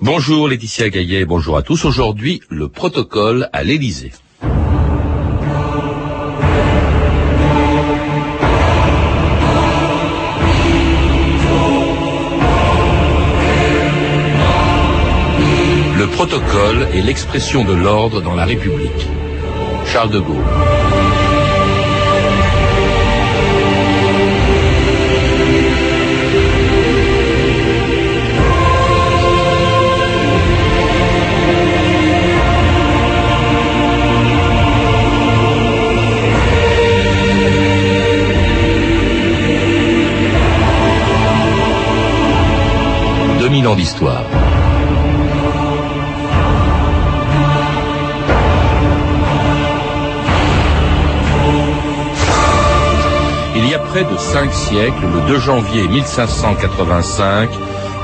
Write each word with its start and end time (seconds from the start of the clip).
Bonjour 0.00 0.46
Laetitia 0.46 0.88
Gaillet, 0.88 1.24
bonjour 1.24 1.56
à 1.56 1.62
tous. 1.62 1.84
Aujourd'hui, 1.84 2.40
le 2.48 2.68
protocole 2.68 3.48
à 3.52 3.64
l'Élysée. 3.64 4.12
Le 15.98 16.06
protocole 16.06 16.86
est 16.94 17.02
l'expression 17.02 17.64
de 17.64 17.74
l'ordre 17.74 18.22
dans 18.22 18.36
la 18.36 18.44
République. 18.44 19.08
Charles 19.86 20.10
de 20.10 20.20
Gaulle. 20.20 20.89
Il 53.54 53.68
y 53.68 53.74
a 53.74 53.78
près 53.78 54.04
de 54.04 54.16
cinq 54.16 54.50
siècles, 54.52 55.04
le 55.12 55.20
2 55.28 55.40
janvier 55.40 55.86
1585, 55.88 57.50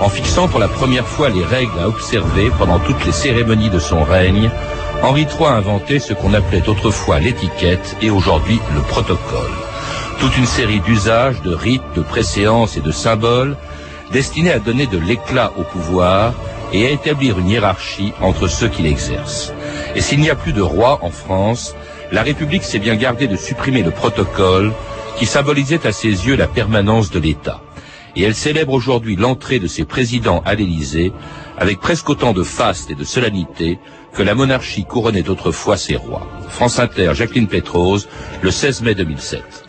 en 0.03 0.09
fixant 0.11 0.47
pour 0.47 0.61
la 0.61 0.69
première 0.69 1.07
fois 1.07 1.31
les 1.31 1.45
règles 1.45 1.79
à 1.81 1.89
observer 1.89 2.51
pendant 2.59 2.79
toutes 2.79 3.07
les 3.07 3.13
cérémonies 3.13 3.71
de 3.71 3.79
son 3.79 4.05
règne, 4.05 4.51
Henri 5.03 5.23
III 5.23 5.47
a 5.47 5.53
inventé 5.53 6.01
ce 6.01 6.13
qu'on 6.13 6.35
appelait 6.35 6.69
autrefois 6.69 7.19
l'étiquette 7.19 7.97
et 8.03 8.11
aujourd'hui 8.11 8.61
le 8.75 8.83
protocole. 8.83 9.57
Toute 10.21 10.37
une 10.37 10.47
série 10.47 10.81
d'usages, 10.81 11.41
de 11.41 11.55
rites, 11.55 11.95
de 11.95 12.03
préséances 12.03 12.77
et 12.77 12.83
de 12.83 12.93
symboles 12.93 13.57
destiné 14.13 14.53
à 14.53 14.59
donner 14.59 14.87
de 14.87 14.99
l'éclat 14.99 15.53
au 15.57 15.63
pouvoir 15.63 16.35
et 16.73 16.87
à 16.87 16.91
établir 16.91 17.39
une 17.39 17.49
hiérarchie 17.49 18.13
entre 18.21 18.49
ceux 18.49 18.69
qui 18.69 18.83
l'exercent. 18.83 19.53
Et 19.95 20.01
s'il 20.01 20.21
n'y 20.21 20.31
a 20.31 20.35
plus 20.35 20.53
de 20.53 20.63
roi 20.63 20.99
en 21.03 21.11
France, 21.11 21.75
la 22.13 22.23
République 22.23 22.65
s'est 22.65 22.79
bien 22.79 22.97
gardée 22.97 23.27
de 23.27 23.37
supprimer 23.37 23.83
le 23.83 23.91
protocole 23.91 24.73
qui 25.19 25.27
symbolisait 25.27 25.87
à 25.87 25.93
ses 25.93 26.09
yeux 26.09 26.37
la 26.37 26.47
permanence 26.47 27.11
de 27.11 27.19
l'État. 27.19 27.61
Et 28.15 28.23
elle 28.23 28.35
célèbre 28.35 28.73
aujourd'hui 28.73 29.17
l'entrée 29.17 29.59
de 29.59 29.67
ses 29.67 29.85
présidents 29.85 30.43
à 30.47 30.55
l'Élysée 30.55 31.13
avec 31.59 31.81
presque 31.81 32.09
autant 32.09 32.33
de 32.33 32.43
faste 32.43 32.91
et 32.91 32.95
de 32.95 33.05
solennité 33.05 33.79
que 34.15 34.23
la 34.23 34.35
monarchie 34.35 34.85
couronnait 34.85 35.29
autrefois 35.29 35.77
ses 35.77 35.97
rois. 35.97 36.27
France 36.49 36.79
Inter, 36.79 37.13
Jacqueline 37.15 37.49
Pétrose, 37.49 38.09
le 38.41 38.51
16 38.51 38.83
mai 38.83 38.95
2007 38.95 39.67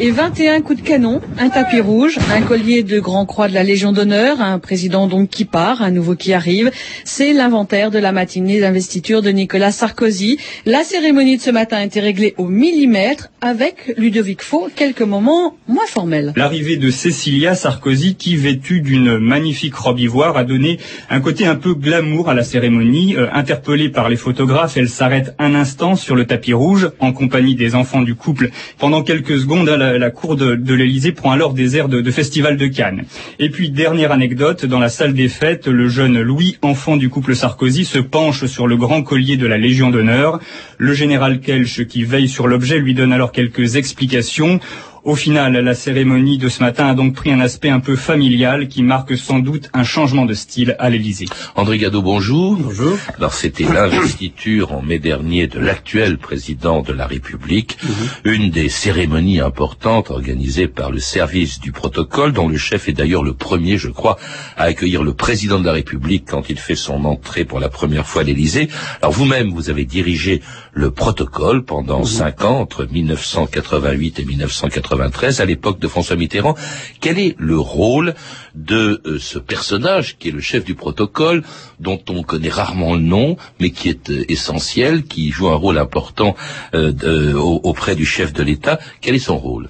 et 0.00 0.10
21 0.10 0.62
coups 0.62 0.80
de 0.80 0.86
canon, 0.86 1.20
un 1.38 1.48
tapis 1.48 1.80
rouge, 1.80 2.18
un 2.32 2.42
collier 2.42 2.82
de 2.82 3.00
grand 3.00 3.26
croix 3.26 3.48
de 3.48 3.54
la 3.54 3.64
Légion 3.64 3.92
d'honneur, 3.92 4.40
un 4.40 4.58
président 4.58 5.06
donc 5.06 5.28
qui 5.28 5.44
part, 5.44 5.82
un 5.82 5.90
nouveau 5.90 6.14
qui 6.14 6.32
arrive. 6.32 6.70
C'est 7.04 7.32
l'inventaire 7.32 7.90
de 7.90 7.98
la 7.98 8.12
matinée 8.12 8.60
d'investiture 8.60 9.22
de 9.22 9.30
Nicolas 9.30 9.72
Sarkozy. 9.72 10.38
La 10.66 10.84
cérémonie 10.84 11.36
de 11.36 11.42
ce 11.42 11.50
matin 11.50 11.78
a 11.78 11.84
été 11.84 12.00
réglée 12.00 12.34
au 12.38 12.44
millimètre 12.44 13.30
avec 13.40 13.94
Ludovic 13.96 14.42
Faux, 14.42 14.68
quelques 14.74 15.02
moments 15.02 15.56
moins 15.68 15.86
formels. 15.86 16.32
L'arrivée 16.36 16.76
de 16.76 16.90
Cécilia 16.90 17.54
Sarkozy 17.54 18.16
qui, 18.16 18.36
vêtue 18.36 18.80
d'une 18.80 19.18
magnifique 19.18 19.74
robe 19.76 20.00
ivoire, 20.00 20.36
a 20.36 20.44
donné 20.44 20.78
un 21.08 21.20
côté 21.20 21.46
un 21.46 21.54
peu 21.54 21.74
glamour 21.74 22.28
à 22.28 22.34
la 22.34 22.42
cérémonie. 22.42 23.16
Euh, 23.16 23.28
interpellée 23.32 23.90
par 23.90 24.08
les 24.08 24.16
photographes, 24.16 24.76
elle 24.76 24.88
s'arrête 24.88 25.34
un 25.38 25.54
instant 25.54 25.94
sur 25.94 26.16
le 26.16 26.26
tapis 26.26 26.52
rouge 26.52 26.90
en 26.98 27.12
compagnie 27.12 27.54
des 27.54 27.74
enfants 27.74 28.02
du 28.02 28.14
couple. 28.14 28.50
Pendant 28.78 29.02
quelques 29.02 29.38
secondes, 29.38 29.68
elle 29.68 30.00
la, 30.00 30.10
cour 30.10 30.36
de, 30.36 30.56
de 30.56 30.74
l'Elysée 30.74 31.12
prend 31.12 31.30
alors 31.30 31.54
des 31.54 31.76
airs 31.76 31.88
de, 31.88 32.00
de, 32.00 32.10
festival 32.10 32.56
de 32.56 32.66
Cannes. 32.66 33.04
Et 33.38 33.50
puis, 33.50 33.70
dernière 33.70 34.10
anecdote, 34.10 34.66
dans 34.66 34.80
la 34.80 34.88
salle 34.88 35.14
des 35.14 35.28
fêtes, 35.28 35.68
le 35.68 35.88
jeune 35.88 36.20
Louis, 36.20 36.56
enfant 36.62 36.96
du 36.96 37.08
couple 37.08 37.36
Sarkozy, 37.36 37.84
se 37.84 37.98
penche 37.98 38.46
sur 38.46 38.66
le 38.66 38.76
grand 38.76 39.02
collier 39.02 39.36
de 39.36 39.46
la 39.46 39.58
Légion 39.58 39.90
d'honneur. 39.90 40.40
Le 40.76 40.92
général 40.92 41.40
Kelch, 41.40 41.84
qui 41.86 42.02
veille 42.02 42.28
sur 42.28 42.48
l'objet, 42.48 42.78
lui 42.78 42.94
donne 42.94 43.12
alors 43.12 43.27
quelques 43.32 43.76
explications. 43.76 44.60
Au 45.04 45.14
final, 45.14 45.52
la 45.54 45.74
cérémonie 45.74 46.36
de 46.36 46.48
ce 46.48 46.62
matin 46.62 46.88
a 46.88 46.94
donc 46.94 47.14
pris 47.14 47.32
un 47.32 47.40
aspect 47.40 47.70
un 47.70 47.80
peu 47.80 47.96
familial 47.96 48.68
qui 48.68 48.82
marque 48.82 49.16
sans 49.16 49.38
doute 49.38 49.70
un 49.72 49.84
changement 49.84 50.26
de 50.26 50.34
style 50.34 50.76
à 50.78 50.90
l'Élysée. 50.90 51.24
André 51.54 51.78
Gado, 51.78 52.02
bonjour. 52.02 52.56
Bonjour. 52.56 52.98
Alors 53.16 53.32
c'était 53.32 53.64
l'investiture 53.64 54.72
en 54.72 54.82
mai 54.82 54.98
dernier 54.98 55.46
de 55.46 55.60
l'actuel 55.60 56.18
président 56.18 56.82
de 56.82 56.92
la 56.92 57.06
République, 57.06 57.78
mhm. 57.82 58.34
une 58.34 58.50
des 58.50 58.68
cérémonies 58.68 59.40
importantes 59.40 60.10
organisées 60.10 60.68
par 60.68 60.90
le 60.90 60.98
service 60.98 61.60
du 61.60 61.72
protocole, 61.72 62.32
dont 62.32 62.48
le 62.48 62.58
chef 62.58 62.88
est 62.88 62.92
d'ailleurs 62.92 63.22
le 63.22 63.32
premier, 63.34 63.78
je 63.78 63.88
crois, 63.88 64.18
à 64.56 64.64
accueillir 64.64 65.02
le 65.02 65.14
président 65.14 65.58
de 65.58 65.64
la 65.64 65.72
République 65.72 66.24
quand 66.28 66.50
il 66.50 66.58
fait 66.58 66.76
son 66.76 67.04
entrée 67.04 67.44
pour 67.44 67.60
la 67.60 67.68
première 67.70 68.06
fois 68.06 68.22
à 68.22 68.24
l'Élysée. 68.24 68.68
Alors 69.00 69.12
vous-même, 69.12 69.52
vous 69.52 69.70
avez 69.70 69.84
dirigé 69.84 70.42
le 70.72 70.90
protocole 70.90 71.64
pendant 71.64 72.00
mhm. 72.00 72.06
cinq 72.06 72.44
ans, 72.44 72.60
entre 72.60 72.86
1988 72.90 74.18
et 74.20 74.24
1990 74.24 75.40
à 75.40 75.44
l'époque 75.44 75.78
de 75.78 75.88
François 75.88 76.16
Mitterrand. 76.16 76.54
Quel 77.00 77.18
est 77.18 77.34
le 77.38 77.58
rôle 77.58 78.14
de 78.54 79.00
euh, 79.06 79.18
ce 79.18 79.38
personnage 79.38 80.18
qui 80.18 80.28
est 80.28 80.32
le 80.32 80.40
chef 80.40 80.64
du 80.64 80.74
protocole, 80.74 81.42
dont 81.80 82.00
on 82.08 82.22
connaît 82.22 82.48
rarement 82.48 82.94
le 82.94 83.00
nom, 83.00 83.36
mais 83.60 83.70
qui 83.70 83.88
est 83.88 84.10
euh, 84.10 84.24
essentiel, 84.28 85.04
qui 85.04 85.30
joue 85.30 85.48
un 85.48 85.56
rôle 85.56 85.78
important 85.78 86.36
euh, 86.74 87.34
auprès 87.34 87.94
du 87.94 88.04
chef 88.04 88.32
de 88.32 88.42
l'État? 88.42 88.78
Quel 89.00 89.14
est 89.14 89.20
son 89.20 89.38
rôle? 89.38 89.68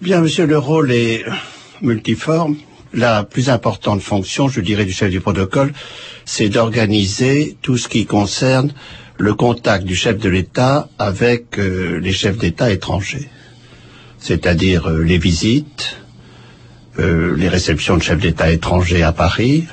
Bien, 0.00 0.20
monsieur, 0.20 0.46
le 0.46 0.58
rôle 0.58 0.92
est 0.92 1.24
multiforme. 1.80 2.56
La 2.92 3.24
plus 3.24 3.50
importante 3.50 4.00
fonction, 4.00 4.48
je 4.48 4.60
dirais, 4.60 4.84
du 4.84 4.92
chef 4.92 5.10
du 5.10 5.20
protocole, 5.20 5.72
c'est 6.24 6.48
d'organiser 6.48 7.56
tout 7.60 7.76
ce 7.76 7.88
qui 7.88 8.06
concerne 8.06 8.72
le 9.18 9.34
contact 9.34 9.84
du 9.84 9.94
chef 9.94 10.18
de 10.18 10.28
l'État 10.28 10.88
avec 10.98 11.56
les 11.56 12.12
chefs 12.12 12.36
d'État 12.36 12.70
étrangers 12.70 13.28
c'est-à-dire 14.24 14.88
euh, 14.88 15.02
les 15.02 15.18
visites, 15.18 15.98
euh, 16.98 17.36
les 17.36 17.48
réceptions 17.48 17.98
de 17.98 18.02
chefs 18.02 18.20
d'État 18.20 18.50
étrangers 18.50 19.02
à 19.02 19.12
Paris, 19.12 19.66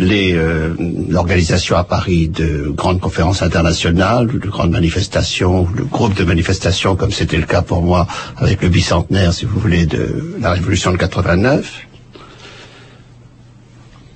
euh, 0.00 0.74
l'organisation 1.10 1.76
à 1.76 1.84
Paris 1.84 2.28
de 2.28 2.70
grandes 2.70 3.00
conférences 3.00 3.42
internationales, 3.42 4.26
de 4.26 4.48
grandes 4.48 4.70
manifestations, 4.70 5.64
de 5.64 5.82
groupes 5.82 6.14
de 6.14 6.24
manifestations, 6.24 6.96
comme 6.96 7.12
c'était 7.12 7.36
le 7.36 7.44
cas 7.44 7.60
pour 7.60 7.82
moi 7.82 8.06
avec 8.38 8.62
le 8.62 8.70
bicentenaire, 8.70 9.34
si 9.34 9.44
vous 9.44 9.60
voulez, 9.60 9.84
de 9.84 10.34
la 10.40 10.52
Révolution 10.52 10.90
de 10.90 10.96
89. 10.96 11.86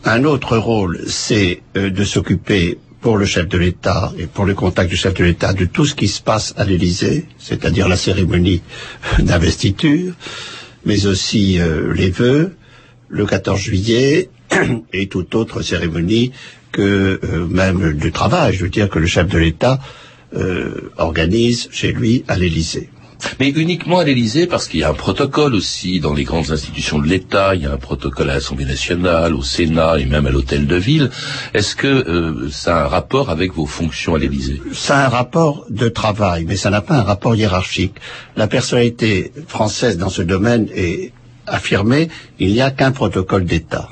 Un 0.07 0.25
autre 0.25 0.57
rôle, 0.57 1.01
c'est 1.07 1.61
de 1.75 2.05
s'occuper 2.05 2.79
pour 3.01 3.19
le 3.19 3.27
chef 3.27 3.49
de 3.49 3.59
l'État 3.59 4.13
et 4.19 4.27
pour 4.27 4.45
le 4.45 4.55
contact 4.55 4.91
du 4.91 4.97
chef 4.97 5.15
de 5.15 5.25
l'État 5.25 5.53
de 5.53 5.65
tout 5.65 5.85
ce 5.85 5.95
qui 5.95 6.09
se 6.09 6.21
passe 6.21 6.55
à 6.57 6.65
l'Élysée, 6.65 7.27
c'est-à-dire 7.39 7.89
la 7.89 7.97
cérémonie 7.97 8.63
d'investiture, 9.19 10.15
mais 10.85 11.07
aussi 11.07 11.61
euh, 11.61 11.93
les 11.93 12.11
vœux, 12.11 12.55
le 13.09 13.27
14 13.27 13.61
juillet 13.61 14.31
et 14.93 15.07
toute 15.09 15.35
autre 15.35 15.63
cérémonie 15.63 16.33
que 16.73 17.21
euh, 17.23 17.47
même 17.47 17.95
du 17.95 18.13
travail, 18.13 18.55
je 18.55 18.65
veux 18.65 18.71
dire 18.71 18.89
que 18.89 18.99
le 18.99 19.07
chef 19.07 19.29
de 19.29 19.39
l'État 19.39 19.81
euh, 20.35 20.91
organise 20.97 21.69
chez 21.71 21.93
lui 21.93 22.25
à 22.29 22.37
l'Élysée. 22.37 22.91
Mais 23.41 23.49
uniquement 23.51 23.99
à 23.99 24.05
l'Élysée, 24.05 24.47
parce 24.47 24.69
qu'il 24.69 24.81
y 24.81 24.85
a 24.85 24.91
un 24.91 24.95
protocole 24.95 25.55
aussi 25.55 26.01
dans 26.01 26.15
les 26.15 26.25
grandes 26.25 26.51
institutions 26.51 26.99
de 26.99 27.07
l'État, 27.07 27.55
il 27.55 27.63
y 27.63 27.67
a 27.67 27.73
un 27.73 27.77
protocole 27.77 28.31
à 28.31 28.35
l'Assemblée 28.35 28.65
nationale, 28.65 29.35
au 29.35 29.43
Sénat 29.43 29.99
et 29.99 30.05
même 30.05 30.27
à 30.27 30.31
l'Hôtel 30.31 30.67
de 30.67 30.77
Ville. 30.77 31.11
Est-ce 31.55 31.77
que 31.77 31.87
euh, 31.87 32.51
ça 32.51 32.79
a 32.79 32.85
un 32.85 32.89
rapport 32.89 33.31
avec 33.31 33.53
vos 33.55 33.67
fonctions 33.67 34.15
à 34.15 34.19
l'Élysée? 34.19 34.61
Ça 34.73 34.99
a 34.99 35.07
un 35.07 35.09
rapport 35.09 35.67
de 35.71 35.89
travail, 35.89 36.45
mais 36.47 36.57
ça 36.57 36.71
n'a 36.71 36.81
pas 36.81 36.97
un 36.97 37.03
rapport 37.03 37.35
hiérarchique. 37.35 37.95
La 38.37 38.47
personnalité 38.47 39.33
française 39.49 39.99
dans 39.99 40.11
ce 40.11 40.23
domaine 40.23 40.69
est 40.75 41.13
affirmée, 41.47 42.09
il 42.39 42.53
n'y 42.53 42.61
a 42.61 42.71
qu'un 42.71 42.93
protocole 42.93 43.45
d'État. 43.45 43.89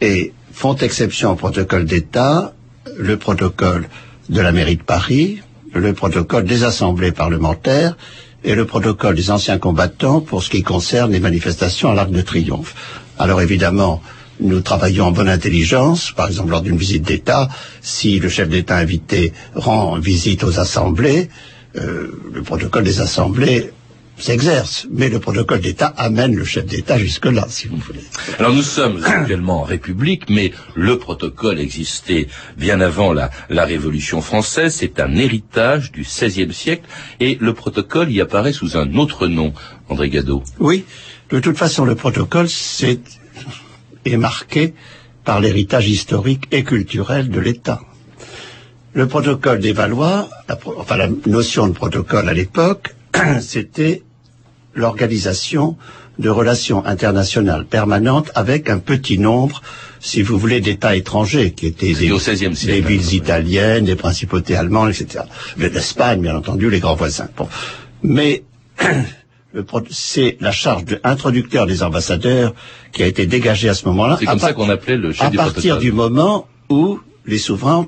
Et 0.00 0.32
font 0.52 0.76
exception 0.76 1.32
au 1.32 1.36
protocole 1.36 1.84
d'État 1.84 2.52
le 2.98 3.16
protocole 3.16 3.88
de 4.28 4.40
la 4.40 4.52
mairie 4.52 4.76
de 4.76 4.82
Paris, 4.82 5.40
le 5.74 5.92
protocole 5.92 6.44
des 6.44 6.64
assemblées 6.64 7.12
parlementaires 7.12 7.96
et 8.44 8.54
le 8.54 8.64
protocole 8.66 9.14
des 9.14 9.30
anciens 9.30 9.58
combattants 9.58 10.20
pour 10.20 10.42
ce 10.42 10.50
qui 10.50 10.62
concerne 10.62 11.12
les 11.12 11.20
manifestations 11.20 11.90
à 11.90 11.94
l'Arc 11.94 12.10
de 12.10 12.22
Triomphe. 12.22 12.74
Alors 13.18 13.40
évidemment, 13.40 14.02
nous 14.40 14.60
travaillons 14.60 15.06
en 15.06 15.12
bonne 15.12 15.28
intelligence, 15.28 16.12
par 16.12 16.26
exemple 16.26 16.50
lors 16.50 16.62
d'une 16.62 16.76
visite 16.76 17.02
d'État, 17.02 17.48
si 17.80 18.18
le 18.18 18.28
chef 18.28 18.48
d'État 18.48 18.76
invité 18.76 19.32
rend 19.54 19.98
visite 19.98 20.42
aux 20.44 20.58
assemblées, 20.58 21.28
euh, 21.76 22.10
le 22.34 22.42
protocole 22.42 22.84
des 22.84 23.00
assemblées 23.00 23.70
s'exerce, 24.22 24.86
mais 24.90 25.08
le 25.08 25.18
protocole 25.18 25.60
d'État 25.60 25.92
amène 25.96 26.34
le 26.36 26.44
chef 26.44 26.64
d'État 26.64 26.96
jusque-là, 26.96 27.46
si 27.48 27.66
vous 27.66 27.76
voulez. 27.76 28.04
Alors 28.38 28.52
nous 28.52 28.62
sommes 28.62 29.02
actuellement 29.04 29.60
en 29.60 29.64
République, 29.64 30.30
mais 30.30 30.52
le 30.74 30.96
protocole 30.98 31.58
existait 31.58 32.28
bien 32.56 32.80
avant 32.80 33.12
la, 33.12 33.30
la 33.50 33.64
Révolution 33.64 34.20
française. 34.20 34.76
C'est 34.78 35.00
un 35.00 35.16
héritage 35.16 35.90
du 35.90 36.02
XVIe 36.02 36.54
siècle, 36.54 36.84
et 37.18 37.36
le 37.40 37.52
protocole 37.52 38.12
y 38.12 38.20
apparaît 38.20 38.52
sous 38.52 38.76
un 38.76 38.94
autre 38.94 39.26
nom, 39.26 39.52
André 39.88 40.08
Gado. 40.08 40.44
Oui, 40.60 40.84
de 41.30 41.40
toute 41.40 41.58
façon, 41.58 41.84
le 41.84 41.96
protocole 41.96 42.48
c'est, 42.48 43.00
est 44.04 44.16
marqué 44.16 44.74
par 45.24 45.40
l'héritage 45.40 45.88
historique 45.88 46.44
et 46.52 46.62
culturel 46.62 47.28
de 47.28 47.40
l'État. 47.40 47.80
Le 48.94 49.08
protocole 49.08 49.58
des 49.58 49.72
Valois, 49.72 50.28
la, 50.48 50.58
enfin 50.76 50.96
la 50.96 51.08
notion 51.26 51.66
de 51.66 51.72
protocole 51.72 52.28
à 52.28 52.34
l'époque, 52.34 52.94
c'était 53.40 54.02
l'organisation 54.74 55.76
de 56.18 56.28
relations 56.28 56.84
internationales 56.84 57.64
permanentes 57.64 58.30
avec 58.34 58.68
un 58.68 58.78
petit 58.78 59.18
nombre, 59.18 59.62
si 60.00 60.22
vous 60.22 60.38
voulez, 60.38 60.60
d'États 60.60 60.94
étrangers, 60.94 61.52
qui 61.52 61.66
étaient 61.66 61.94
des, 61.94 62.12
au 62.12 62.18
XVIe 62.18 62.54
siècle, 62.54 62.66
des 62.66 62.80
villes 62.80 63.14
italiennes, 63.14 63.84
des 63.86 63.96
principautés 63.96 64.56
allemandes, 64.56 64.90
etc. 64.90 65.24
L'Espagne, 65.56 66.20
bien 66.20 66.36
entendu, 66.36 66.70
les 66.70 66.80
grands 66.80 66.94
voisins. 66.94 67.28
Bon. 67.36 67.48
Mais 68.02 68.44
c'est 69.90 70.36
la 70.40 70.52
charge 70.52 70.84
d'introducteur 70.84 71.66
des 71.66 71.82
ambassadeurs 71.82 72.54
qui 72.92 73.02
a 73.02 73.06
été 73.06 73.26
dégagée 73.26 73.68
à 73.68 73.74
ce 73.74 73.86
moment-là. 73.86 74.16
C'est 74.18 74.26
comme 74.26 74.38
ça 74.38 74.52
qu'on 74.52 74.68
appelait 74.68 74.96
le 74.96 75.12
chef 75.12 75.26
à 75.26 75.30
du 75.30 75.36
partir 75.36 75.78
du 75.78 75.92
moment 75.92 76.46
où 76.68 77.00
les 77.26 77.38
souverains 77.38 77.76
ont 77.76 77.86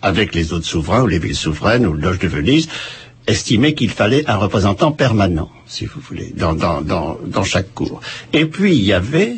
avec 0.00 0.34
les 0.34 0.52
autres 0.52 0.66
souverains, 0.66 1.02
ou 1.02 1.06
les 1.06 1.18
villes 1.18 1.34
souveraines, 1.34 1.86
ou 1.86 1.92
le 1.92 2.00
loge 2.00 2.18
de 2.18 2.28
Venise, 2.28 2.68
estimé 3.26 3.74
qu'il 3.74 3.90
fallait 3.90 4.28
un 4.28 4.36
représentant 4.36 4.92
permanent, 4.92 5.50
si 5.68 5.84
vous 5.84 6.00
voulez, 6.00 6.32
dans, 6.34 6.54
dans, 6.54 6.80
dans, 6.80 7.18
dans 7.24 7.44
chaque 7.44 7.72
cour. 7.74 8.00
Et 8.32 8.46
puis, 8.46 8.74
il 8.74 8.84
y 8.84 8.92
avait 8.92 9.36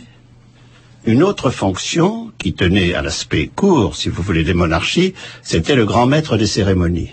une 1.05 1.23
autre 1.23 1.50
fonction 1.50 2.31
qui 2.38 2.53
tenait 2.53 2.94
à 2.94 3.03
l'aspect 3.03 3.50
court, 3.55 3.97
si 3.97 4.09
vous 4.09 4.23
voulez, 4.23 4.44
des 4.44 4.55
monarchies, 4.55 5.15
c'était 5.43 5.75
le 5.75 5.87
grand 5.87 6.06
maître 6.06 6.37
des 6.37 6.47
cérémonies, 6.47 7.11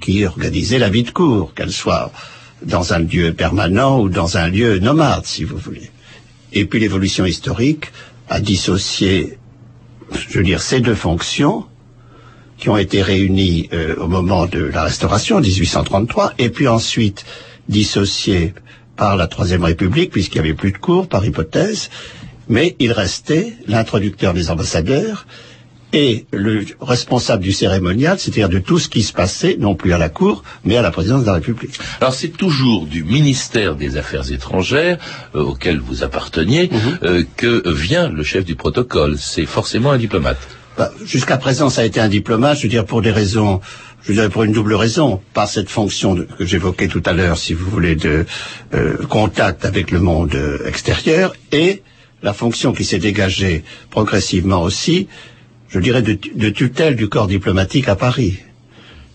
qui 0.00 0.24
organisait 0.24 0.78
la 0.78 0.90
vie 0.90 1.02
de 1.04 1.10
cour, 1.10 1.54
qu'elle 1.54 1.72
soit 1.72 2.12
dans 2.62 2.92
un 2.92 3.00
lieu 3.00 3.34
permanent 3.34 4.00
ou 4.00 4.08
dans 4.08 4.36
un 4.36 4.48
lieu 4.48 4.78
nomade, 4.78 5.26
si 5.26 5.44
vous 5.44 5.58
voulez. 5.58 5.90
Et 6.52 6.64
puis 6.64 6.80
l'évolution 6.80 7.26
historique 7.26 7.86
a 8.28 8.40
dissocié, 8.40 9.38
je 10.10 10.38
veux 10.38 10.44
dire, 10.44 10.62
ces 10.62 10.80
deux 10.80 10.94
fonctions 10.94 11.66
qui 12.58 12.70
ont 12.70 12.78
été 12.78 13.02
réunies 13.02 13.68
euh, 13.74 13.96
au 13.96 14.08
moment 14.08 14.46
de 14.46 14.60
la 14.60 14.84
Restauration, 14.84 15.40
1833, 15.40 16.32
et 16.38 16.48
puis 16.48 16.68
ensuite 16.68 17.26
dissociées 17.68 18.54
par 18.96 19.16
la 19.16 19.26
Troisième 19.26 19.64
République, 19.64 20.10
puisqu'il 20.10 20.40
n'y 20.40 20.48
avait 20.48 20.54
plus 20.54 20.72
de 20.72 20.78
cours, 20.78 21.08
par 21.08 21.24
hypothèse, 21.24 21.90
mais 22.48 22.76
il 22.78 22.92
restait 22.92 23.54
l'introducteur 23.66 24.32
des 24.32 24.50
ambassadeurs 24.50 25.26
et 25.92 26.26
le 26.32 26.64
responsable 26.80 27.42
du 27.42 27.52
cérémonial, 27.52 28.18
c'est-à-dire 28.18 28.48
de 28.48 28.58
tout 28.58 28.78
ce 28.78 28.88
qui 28.88 29.02
se 29.02 29.12
passait, 29.12 29.56
non 29.58 29.74
plus 29.74 29.92
à 29.92 29.98
la 29.98 30.08
Cour, 30.08 30.42
mais 30.64 30.76
à 30.76 30.82
la 30.82 30.90
présidence 30.90 31.22
de 31.22 31.26
la 31.26 31.34
République. 31.34 31.78
Alors 32.00 32.12
c'est 32.12 32.28
toujours 32.28 32.86
du 32.86 33.04
ministère 33.04 33.76
des 33.76 33.96
Affaires 33.96 34.30
étrangères 34.30 34.98
euh, 35.34 35.42
auquel 35.42 35.78
vous 35.78 36.02
apparteniez 36.02 36.70
euh, 37.02 37.24
que 37.36 37.68
vient 37.72 38.08
le 38.08 38.22
chef 38.22 38.44
du 38.44 38.56
protocole. 38.56 39.16
C'est 39.18 39.46
forcément 39.46 39.92
un 39.92 39.98
diplomate. 39.98 40.38
Bah, 40.76 40.92
Jusqu'à 41.04 41.36
présent, 41.36 41.70
ça 41.70 41.82
a 41.82 41.84
été 41.84 42.00
un 42.00 42.08
diplomate, 42.08 42.58
je 42.58 42.62
veux 42.64 42.68
dire, 42.68 42.84
pour 42.84 43.02
des 43.02 43.10
raisons, 43.10 43.60
je 44.02 44.12
dirais 44.12 44.28
pour 44.28 44.44
une 44.44 44.52
double 44.52 44.74
raison, 44.74 45.20
par 45.32 45.48
cette 45.48 45.70
fonction 45.70 46.14
que 46.38 46.44
j'évoquais 46.44 46.88
tout 46.88 47.02
à 47.06 47.12
l'heure, 47.12 47.38
si 47.38 47.54
vous 47.54 47.68
voulez, 47.68 47.96
de 47.96 48.26
euh, 48.74 48.96
contact 49.08 49.64
avec 49.64 49.90
le 49.90 50.00
monde 50.00 50.36
extérieur, 50.66 51.34
et 51.52 51.82
la 52.22 52.32
fonction 52.32 52.72
qui 52.72 52.84
s'est 52.84 52.98
dégagée 52.98 53.64
progressivement 53.90 54.62
aussi, 54.62 55.08
je 55.68 55.78
dirais, 55.78 56.02
de 56.02 56.48
tutelle 56.50 56.96
du 56.96 57.08
corps 57.08 57.26
diplomatique 57.26 57.88
à 57.88 57.96
Paris. 57.96 58.38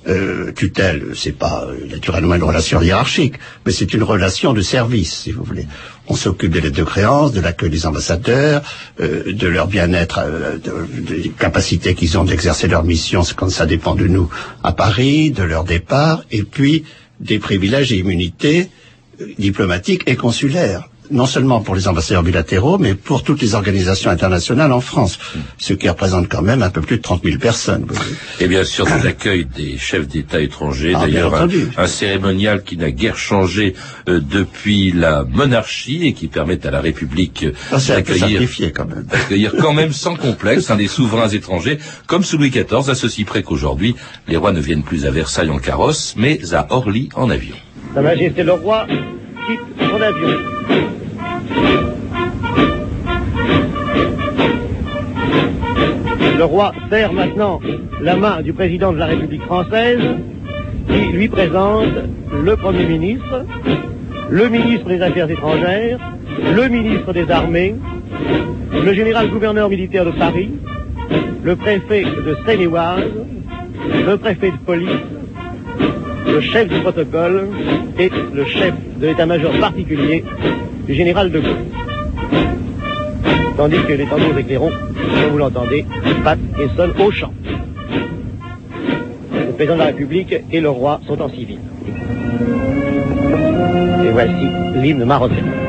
Euh, 0.08 0.52
tutelle, 0.52 1.10
c'est 1.16 1.38
pas 1.38 1.64
euh, 1.68 1.86
naturellement 1.88 2.34
une 2.34 2.44
relation 2.44 2.82
hiérarchique, 2.82 3.36
mais 3.66 3.72
c'est 3.72 3.94
une 3.94 4.02
relation 4.02 4.52
de 4.52 4.62
service, 4.62 5.14
si 5.14 5.32
vous 5.32 5.44
voulez. 5.44 5.68
On 6.12 6.16
s'occupe 6.16 6.52
des 6.52 6.60
lettres 6.60 6.76
de 6.76 6.84
créance, 6.84 7.32
de 7.32 7.40
l'accueil 7.40 7.70
des 7.70 7.86
ambassadeurs, 7.86 8.62
euh, 9.00 9.32
de 9.32 9.48
leur 9.48 9.68
bien-être, 9.68 10.20
euh, 10.20 10.58
de- 10.58 10.86
des 11.24 11.30
capacités 11.30 11.96
qu'ils 11.96 12.18
ont 12.18 12.26
d'exercer 12.26 12.68
leur 12.68 12.84
mission, 12.84 13.24
c'est 13.24 13.34
quand 13.40 13.50
ça 13.50 13.66
dépend 13.66 13.96
de 13.96 14.08
nous, 14.08 14.28
à 14.62 14.74
Paris, 14.74 15.32
de 15.32 15.44
leur 15.44 15.64
départ, 15.64 16.18
et 16.30 16.44
puis 16.44 16.84
des 17.22 17.40
privilèges 17.40 17.94
et 17.94 18.00
immunités 18.04 18.70
euh, 19.22 19.28
diplomatiques 19.40 20.04
et 20.06 20.18
consulaires. 20.18 20.90
Non 21.12 21.26
seulement 21.26 21.60
pour 21.60 21.76
les 21.76 21.88
ambassadeurs 21.88 22.24
bilatéraux, 22.24 22.78
mais 22.78 22.96
pour 22.96 23.24
toutes 23.24 23.42
les 23.42 23.54
organisations 23.54 24.10
internationales 24.10 24.72
en 24.72 24.82
France, 24.82 25.20
ce 25.58 25.74
qui 25.74 25.90
représente 25.90 26.30
quand 26.30 26.42
même 26.42 26.64
un 26.64 26.70
peu 26.70 26.82
plus 26.82 26.98
de 26.98 27.02
30 27.02 27.24
000 27.24 27.38
personnes. 27.38 27.86
Et 28.40 28.48
bien 28.48 28.64
sûr 28.64 28.86
de 28.86 29.04
l'accueil 29.04 29.46
des 29.46 29.78
chefs 29.78 30.08
d'État 30.08 30.40
étrangers. 30.40 30.94
Ah, 30.96 31.02
D'ailleurs, 31.02 31.48
un, 31.78 31.88
cérémonial 31.88 32.64
qui 32.64 32.78
n'a 32.78 32.92
guère 32.92 33.18
changé 33.18 33.76
euh, 34.08 34.22
depuis 34.22 34.92
la 34.92 35.24
monarchie 35.24 36.08
et 36.08 36.14
qui 36.14 36.28
permet 36.28 36.66
à 36.66 36.72
la 36.72 36.80
République 36.80 37.46
peu 37.70 37.78
d'accueillir 37.88 38.42
quand 38.74 38.86
même. 38.86 39.04
d'accueillir 39.04 39.54
quand 39.60 39.74
même 39.74 39.92
sans 39.92 40.16
complexe 40.16 40.72
un 40.72 40.78
des 40.78 40.88
souverains 40.98 41.30
étrangers, 41.30 41.78
comme 42.08 42.24
sous 42.24 42.38
Louis 42.38 42.52
XIV, 42.52 42.90
à 42.90 42.96
ceci 42.96 43.26
près 43.26 43.44
qu'aujourd'hui, 43.44 43.96
les 44.28 44.38
rois 44.38 44.54
ne 44.54 44.62
viennent 44.62 44.84
plus 44.84 45.06
à 45.06 45.12
Versailles 45.12 45.50
en 45.50 45.60
carrosse, 45.60 46.16
mais 46.18 46.40
à 46.54 46.68
Orly 46.70 47.10
en 47.16 47.30
avion. 47.30 47.56
Sa 47.94 48.02
Majesté 48.02 48.44
le 48.44 48.54
Roi 48.54 48.88
quitte 48.88 49.60
son 49.80 50.02
avion. 50.02 51.01
Le 56.42 56.46
roi 56.46 56.74
serre 56.90 57.14
maintenant 57.14 57.60
la 58.02 58.16
main 58.16 58.42
du 58.42 58.52
président 58.52 58.92
de 58.92 58.98
la 58.98 59.06
République 59.06 59.44
française 59.44 60.02
qui 60.90 61.12
lui 61.16 61.28
présente 61.28 61.94
le 62.34 62.56
Premier 62.56 62.88
ministre, 62.88 63.46
le 64.28 64.50
ministre 64.50 64.88
des 64.88 65.04
Affaires 65.04 65.30
étrangères, 65.30 66.00
le 66.56 66.68
ministre 66.68 67.14
des 67.14 67.30
Armées, 67.30 67.76
le 68.74 68.92
général 68.92 69.30
gouverneur 69.30 69.70
militaire 69.70 70.04
de 70.04 70.18
Paris, 70.18 70.50
le 71.44 71.56
préfet 71.56 72.06
de 72.06 72.36
Seine-et-Oise, 72.44 73.12
le 74.08 74.18
préfet 74.18 74.50
de 74.50 74.66
police, 74.66 74.90
le 76.26 76.42
chef 76.42 76.68
du 76.70 76.80
protocole 76.80 77.50
et 78.00 78.10
le 78.34 78.46
chef 78.46 78.74
de 78.98 79.06
l'état-major 79.06 79.52
particulier 79.60 80.24
du 80.88 80.96
général 80.96 81.30
de 81.30 81.40
Gaulle. 81.40 81.66
Tandis 83.58 83.84
que 83.88 83.94
les 83.94 84.08
tambours 84.08 84.40
éclairons, 84.40 84.72
comme 85.02 85.32
vous 85.32 85.38
l'entendez, 85.38 85.86
battent 86.24 86.40
et 86.60 86.68
sonnent 86.76 86.94
au 87.00 87.12
champ. 87.12 87.34
Le 89.34 89.54
président 89.54 89.74
de 89.74 89.80
la 89.80 89.86
République 89.86 90.36
et 90.52 90.60
le 90.60 90.70
roi 90.70 91.02
sont 91.08 91.22
en 91.22 91.30
civil. 91.30 91.60
Et 94.04 94.10
voici 94.12 94.48
l'hymne 94.76 95.06
marocain. 95.06 95.61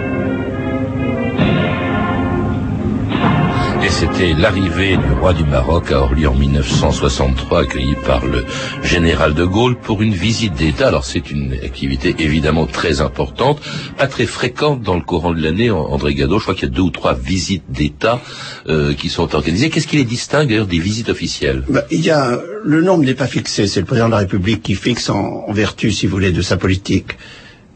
C'était 3.93 4.33
l'arrivée 4.33 4.97
du 4.97 5.13
roi 5.21 5.35
du 5.35 5.45
Maroc 5.45 5.93
à 5.93 6.01
Orly 6.01 6.27
en 6.27 6.35
1963, 6.35 7.61
accueilli 7.63 7.95
par 8.07 8.25
le 8.25 8.45
général 8.83 9.35
de 9.35 9.45
Gaulle 9.45 9.77
pour 9.79 10.03
une 10.03 10.15
visite 10.15 10.55
d'État. 10.55 10.89
Alors 10.89 11.05
c'est 11.05 11.31
une 11.31 11.53
activité 11.53 12.15
évidemment 12.19 12.67
très 12.67 13.01
importante, 13.01 13.61
pas 13.99 14.07
très 14.07 14.27
fréquente 14.27 14.83
dans 14.83 14.95
le 14.95 15.03
courant 15.03 15.33
de 15.33 15.43
l'année, 15.43 15.71
André 15.71 16.15
Gado. 16.15 16.39
Je 16.39 16.43
crois 16.45 16.55
qu'il 16.55 16.69
y 16.69 16.73
a 16.73 16.75
deux 16.75 16.83
ou 16.83 16.91
trois 16.91 17.15
visites 17.15 17.65
d'État 17.71 18.21
euh, 18.69 18.95
qui 18.95 19.09
sont 19.11 19.35
organisées. 19.35 19.69
Qu'est-ce 19.69 19.87
qui 19.87 19.97
les 19.97 20.05
distingue 20.05 20.49
d'ailleurs 20.49 20.67
des 20.67 20.79
visites 20.79 21.11
officielles? 21.11 21.63
Ben, 21.69 21.83
il 21.91 22.01
y 22.01 22.11
a, 22.11 22.41
le 22.65 22.83
nombre 22.83 23.05
n'est 23.05 23.15
pas 23.15 23.27
fixé, 23.27 23.67
c'est 23.67 23.81
le 23.81 23.87
président 23.87 24.07
de 24.07 24.13
la 24.13 24.19
République 24.19 24.63
qui 24.63 24.75
fixe 24.75 25.11
en, 25.11 25.45
en 25.47 25.53
vertu, 25.53 25.93
si 25.93 26.07
vous 26.07 26.13
voulez, 26.13 26.33
de 26.33 26.43
sa 26.43 26.57
politique. 26.57 27.19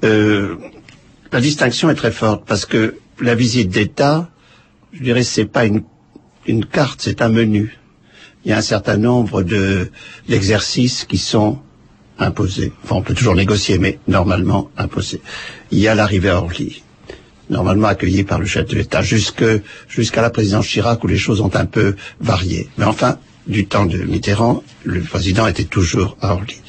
Euh, 0.04 0.56
la 1.30 1.40
distinction 1.40 1.90
est 1.90 1.94
très 1.94 2.12
forte 2.12 2.44
parce 2.46 2.64
que 2.64 2.96
la 3.20 3.34
visite 3.34 3.68
d'État, 3.68 4.30
je 4.92 5.02
dirais, 5.02 5.22
c'est 5.22 5.44
pas 5.44 5.66
une, 5.66 5.82
une 6.46 6.64
carte, 6.64 7.00
c'est 7.02 7.22
un 7.22 7.28
menu. 7.28 7.78
Il 8.44 8.50
y 8.50 8.54
a 8.54 8.58
un 8.58 8.62
certain 8.62 8.96
nombre 8.96 9.42
de 9.42 9.90
d'exercices 10.28 11.04
qui 11.04 11.18
sont 11.18 11.58
imposés. 12.18 12.72
Enfin, 12.84 12.96
on 12.96 13.02
peut 13.02 13.14
toujours 13.14 13.34
négocier, 13.34 13.78
mais 13.78 13.98
normalement 14.08 14.70
imposés. 14.76 15.20
Il 15.70 15.78
y 15.78 15.88
a 15.88 15.94
l'arrivée 15.94 16.30
à 16.30 16.36
Orly, 16.36 16.82
normalement 17.50 17.88
accueilli 17.88 18.24
par 18.24 18.38
le 18.38 18.46
chef 18.46 18.68
de 18.68 18.76
l'État, 18.76 19.02
jusque 19.02 19.44
jusqu'à 19.88 20.22
la 20.22 20.30
présidence 20.30 20.66
Chirac 20.66 21.02
où 21.04 21.06
les 21.06 21.18
choses 21.18 21.40
ont 21.40 21.54
un 21.54 21.66
peu 21.66 21.96
varié. 22.20 22.68
Mais 22.78 22.84
enfin, 22.84 23.18
du 23.46 23.66
temps 23.66 23.86
de 23.86 23.98
Mitterrand, 23.98 24.62
le 24.84 25.00
président 25.02 25.46
était 25.46 25.64
toujours 25.64 26.16
à 26.20 26.32
Orly. 26.32 26.60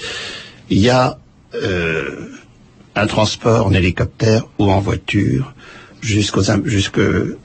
Il 0.70 0.80
y 0.80 0.90
a 0.90 1.20
euh, 1.56 2.30
un 2.96 3.08
transport 3.08 3.68
en 3.68 3.74
hélicoptère 3.74 4.48
ou 4.60 4.70
en 4.70 4.80
voiture 4.80 5.54
jusqu'aux 6.02 6.44
jusque 6.66 7.00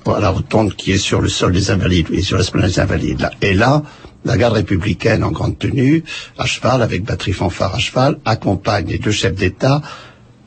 la 0.07 0.29
rotonde 0.29 0.75
qui 0.75 0.93
est 0.93 0.99
sur 0.99 1.21
le 1.21 1.29
sol 1.29 1.53
des 1.53 1.71
Invalides, 1.71 2.09
et 2.13 2.23
sur 2.23 2.39
l'esplanade 2.39 2.71
des 2.71 2.81
Invalides. 2.81 3.31
Et 3.41 3.55
là, 3.55 3.83
la 4.25 4.37
garde 4.37 4.55
républicaine 4.55 5.25
en 5.25 5.31
grande 5.31 5.59
tenue, 5.59 6.05
à 6.39 6.47
cheval, 6.47 6.83
avec 6.83 7.05
batterie 7.05 7.33
fanfare 7.33 7.75
à 7.75 7.79
cheval, 7.79 8.19
accompagne 8.25 8.87
les 8.87 8.99
deux 8.99 9.11
chefs 9.11 9.35
d'État 9.35 9.83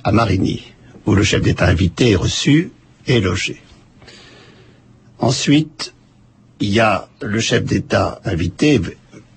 à 0.04 0.12
Marigny, 0.12 0.64
où 1.06 1.16
le 1.16 1.24
chef 1.24 1.42
d'État 1.42 1.68
invité 1.68 2.12
est 2.12 2.16
reçu 2.16 2.72
et 3.08 3.20
logé. 3.20 3.62
Ensuite, 5.20 5.94
il 6.60 6.70
y 6.70 6.80
a 6.80 7.08
le 7.22 7.40
chef 7.40 7.64
d'État 7.64 8.22
invité, 8.24 8.80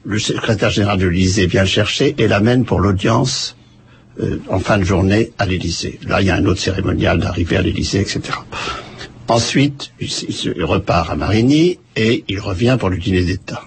le 0.04 0.18
secrétaire 0.18 0.70
général 0.70 0.98
de 0.98 1.06
l'Élysée 1.06 1.46
vient 1.46 1.62
le 1.62 1.68
chercher 1.68 2.14
et 2.18 2.28
l'amène 2.28 2.64
pour 2.64 2.80
l'audience 2.80 3.56
euh, 4.20 4.40
en 4.48 4.58
fin 4.58 4.78
de 4.78 4.84
journée 4.84 5.32
à 5.38 5.46
l'Élysée. 5.46 6.00
Là, 6.06 6.20
il 6.20 6.26
y 6.26 6.30
a 6.30 6.34
un 6.34 6.44
autre 6.44 6.60
cérémonial 6.60 7.20
d'arrivée 7.20 7.56
à 7.56 7.62
l'Élysée, 7.62 8.00
etc. 8.00 8.20
Ensuite, 9.28 9.92
il, 10.00 10.64
repart 10.64 11.10
à 11.10 11.14
Marigny 11.14 11.78
et 11.94 12.24
il 12.28 12.40
revient 12.40 12.76
pour 12.80 12.88
le 12.88 12.96
dîner 12.96 13.22
d'État. 13.22 13.62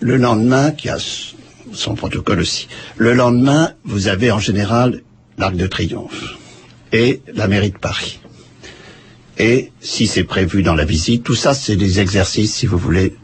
Le 0.00 0.16
lendemain, 0.16 0.70
qui 0.70 0.88
a 0.88 0.98
son 1.72 1.94
protocole 1.94 2.40
aussi, 2.40 2.66
le 2.96 3.12
lendemain, 3.12 3.72
vous 3.84 4.08
avez 4.08 4.30
en 4.30 4.38
général 4.38 5.02
l'Arc 5.36 5.54
de 5.54 5.66
Triomphe 5.66 6.36
et 6.92 7.20
la 7.34 7.46
mairie 7.46 7.70
de 7.70 7.78
Paris. 7.78 8.20
Et 9.38 9.70
si 9.80 10.06
c'est 10.06 10.24
prévu 10.24 10.62
dans 10.62 10.74
la 10.74 10.84
visite, 10.84 11.22
tout 11.22 11.34
ça, 11.34 11.54
c'est 11.54 11.76
des 11.76 12.00
exercices, 12.00 12.54
si 12.54 12.66
vous 12.66 12.78
voulez, 12.78 13.14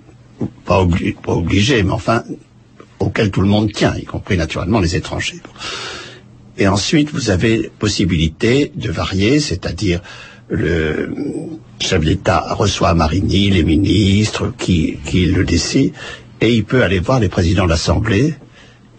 pas, 0.65 0.87
pas 1.25 1.33
obligés, 1.33 1.83
mais 1.83 1.91
enfin, 1.91 2.23
auxquels 3.01 3.31
tout 3.31 3.41
le 3.41 3.49
monde 3.49 3.73
tient, 3.73 3.97
y 3.97 4.05
compris 4.05 4.37
naturellement 4.37 4.81
les 4.81 4.95
étrangers. 4.95 5.41
Et 6.59 6.69
ensuite, 6.69 7.11
vous 7.11 7.31
avez 7.31 7.71
possibilité 7.79 8.71
de 8.75 8.91
varier, 8.91 9.41
c'est-à-dire 9.41 10.01
le 10.49 11.11
chef 11.81 12.05
d'État 12.05 12.45
reçoit 12.55 12.95
Marigny 12.95 13.51
les 13.51 13.65
ministres 13.65 14.53
qui, 14.57 14.99
qui 15.05 15.27
le 15.27 15.45
décident, 15.45 15.95
et 16.41 16.55
il 16.55 16.65
peut 16.65 16.83
aller 16.83 17.01
voir 17.01 17.19
les 17.19 17.29
présidents 17.29 17.65
de 17.65 17.71
l'Assemblée, 17.71 18.35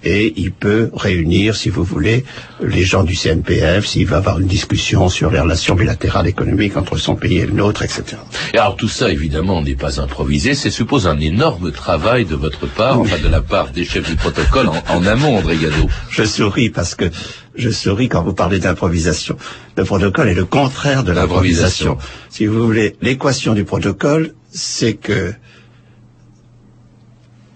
et 0.05 0.33
il 0.37 0.51
peut 0.51 0.91
réunir, 0.93 1.55
si 1.55 1.69
vous 1.69 1.83
voulez, 1.83 2.25
les 2.61 2.83
gens 2.83 3.03
du 3.03 3.15
CNPF, 3.15 3.87
s'il 3.87 4.05
va 4.05 4.17
avoir 4.17 4.39
une 4.39 4.45
discussion 4.45 5.09
sur 5.09 5.31
les 5.31 5.39
relations 5.39 5.73
bilatérales 5.73 6.27
économiques 6.27 6.77
entre 6.77 6.97
son 6.97 7.15
pays 7.15 7.39
et 7.39 7.45
le 7.47 7.53
nôtre, 7.53 7.81
etc. 7.81 8.17
Et 8.53 8.59
alors 8.59 8.75
tout 8.75 8.87
ça, 8.87 9.09
évidemment, 9.11 9.63
n'est 9.63 9.75
pas 9.75 9.99
improvisé, 9.99 10.53
c'est 10.53 10.69
suppose 10.69 11.07
un 11.07 11.19
énorme 11.19 11.71
travail 11.71 12.25
de 12.25 12.35
votre 12.35 12.67
part, 12.67 12.99
enfin 12.99 13.17
de 13.17 13.27
la 13.27 13.41
part 13.41 13.71
des 13.71 13.83
chefs 13.83 14.07
du 14.07 14.15
protocole 14.15 14.67
en, 14.67 14.83
en 14.89 15.05
amont, 15.07 15.37
André 15.37 15.57
Gado. 15.57 15.89
Je 16.11 16.23
souris 16.23 16.69
parce 16.69 16.93
que 16.93 17.09
je 17.57 17.69
souris 17.69 18.09
quand 18.09 18.23
vous 18.23 18.33
parlez 18.33 18.59
d'improvisation. 18.59 19.37
Le 19.77 19.83
protocole 19.83 20.29
est 20.29 20.33
le 20.33 20.45
contraire 20.45 21.03
de 21.03 21.11
l'improvisation. 21.11 21.97
Si 22.29 22.45
vous 22.45 22.63
voulez, 22.63 22.95
l'équation 23.01 23.53
du 23.53 23.63
protocole, 23.63 24.33
c'est 24.51 24.93
que 24.93 25.33